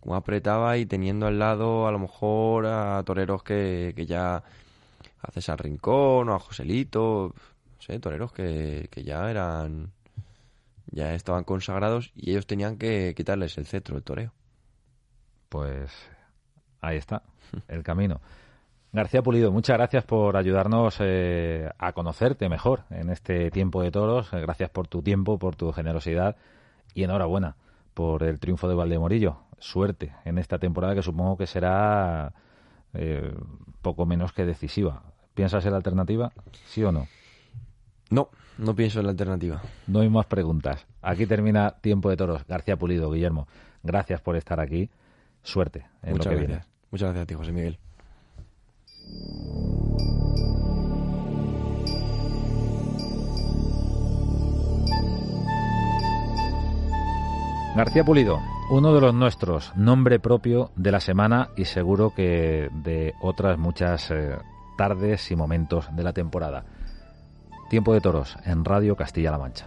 Cómo 0.00 0.14
apretaba 0.14 0.76
y 0.76 0.86
teniendo 0.86 1.26
al 1.26 1.38
lado 1.38 1.86
a 1.88 1.92
lo 1.92 1.98
mejor 1.98 2.66
a 2.66 3.02
toreros 3.04 3.42
que, 3.42 3.94
que 3.96 4.06
ya 4.06 4.36
a 4.36 5.30
César 5.32 5.62
Rincón 5.62 6.28
o 6.28 6.34
a 6.34 6.38
Joselito, 6.38 7.34
no 7.34 7.80
sé, 7.80 7.98
toreros 7.98 8.32
que, 8.32 8.88
que 8.90 9.02
ya 9.02 9.30
eran 9.30 9.92
ya 10.90 11.14
estaban 11.14 11.44
consagrados 11.44 12.12
y 12.14 12.30
ellos 12.30 12.46
tenían 12.46 12.76
que 12.78 13.14
quitarles 13.16 13.58
el 13.58 13.66
cetro, 13.66 13.96
el 13.96 14.02
toreo. 14.02 14.32
Pues 15.48 15.90
ahí 16.80 16.96
está, 16.96 17.22
el 17.68 17.82
camino. 17.82 18.20
García 18.96 19.20
Pulido, 19.20 19.52
muchas 19.52 19.76
gracias 19.76 20.04
por 20.04 20.38
ayudarnos 20.38 20.96
eh, 21.00 21.68
a 21.76 21.92
conocerte 21.92 22.48
mejor 22.48 22.84
en 22.88 23.10
este 23.10 23.50
tiempo 23.50 23.82
de 23.82 23.90
toros. 23.90 24.30
Gracias 24.30 24.70
por 24.70 24.88
tu 24.88 25.02
tiempo, 25.02 25.38
por 25.38 25.54
tu 25.54 25.70
generosidad 25.70 26.36
y 26.94 27.04
enhorabuena 27.04 27.56
por 27.92 28.22
el 28.22 28.40
triunfo 28.40 28.68
de 28.68 28.74
Valdemorillo. 28.74 29.36
Suerte 29.58 30.14
en 30.24 30.38
esta 30.38 30.58
temporada 30.58 30.94
que 30.94 31.02
supongo 31.02 31.36
que 31.36 31.46
será 31.46 32.32
eh, 32.94 33.34
poco 33.82 34.06
menos 34.06 34.32
que 34.32 34.46
decisiva. 34.46 35.02
¿Piensas 35.34 35.66
en 35.66 35.72
la 35.72 35.76
alternativa? 35.76 36.32
¿Sí 36.64 36.82
o 36.82 36.90
no? 36.90 37.06
No, 38.08 38.30
no 38.56 38.74
pienso 38.74 39.00
en 39.00 39.04
la 39.04 39.10
alternativa. 39.10 39.60
No 39.88 40.00
hay 40.00 40.08
más 40.08 40.24
preguntas. 40.24 40.86
Aquí 41.02 41.26
termina 41.26 41.72
Tiempo 41.82 42.08
de 42.08 42.16
Toros. 42.16 42.46
García 42.46 42.78
Pulido, 42.78 43.10
Guillermo, 43.10 43.46
gracias 43.82 44.22
por 44.22 44.36
estar 44.36 44.58
aquí. 44.58 44.88
Suerte 45.42 45.84
en 46.02 46.12
Muchas 46.12 46.32
lo 46.32 46.38
que 46.38 46.46
gracias. 46.46 46.66
viene. 46.66 46.76
Muchas 46.90 47.08
gracias 47.08 47.22
a 47.24 47.26
ti, 47.26 47.34
José 47.34 47.52
Miguel. 47.52 47.78
García 57.76 58.04
Pulido, 58.04 58.40
uno 58.70 58.94
de 58.94 59.02
los 59.02 59.12
nuestros, 59.12 59.70
nombre 59.76 60.18
propio 60.18 60.70
de 60.76 60.90
la 60.90 61.00
semana 61.00 61.50
y 61.58 61.66
seguro 61.66 62.14
que 62.16 62.70
de 62.72 63.12
otras 63.20 63.58
muchas 63.58 64.10
eh, 64.10 64.38
tardes 64.78 65.30
y 65.30 65.36
momentos 65.36 65.94
de 65.94 66.02
la 66.02 66.14
temporada. 66.14 66.64
Tiempo 67.68 67.92
de 67.92 68.00
Toros 68.00 68.38
en 68.46 68.64
Radio 68.64 68.96
Castilla-La 68.96 69.36
Mancha. 69.36 69.66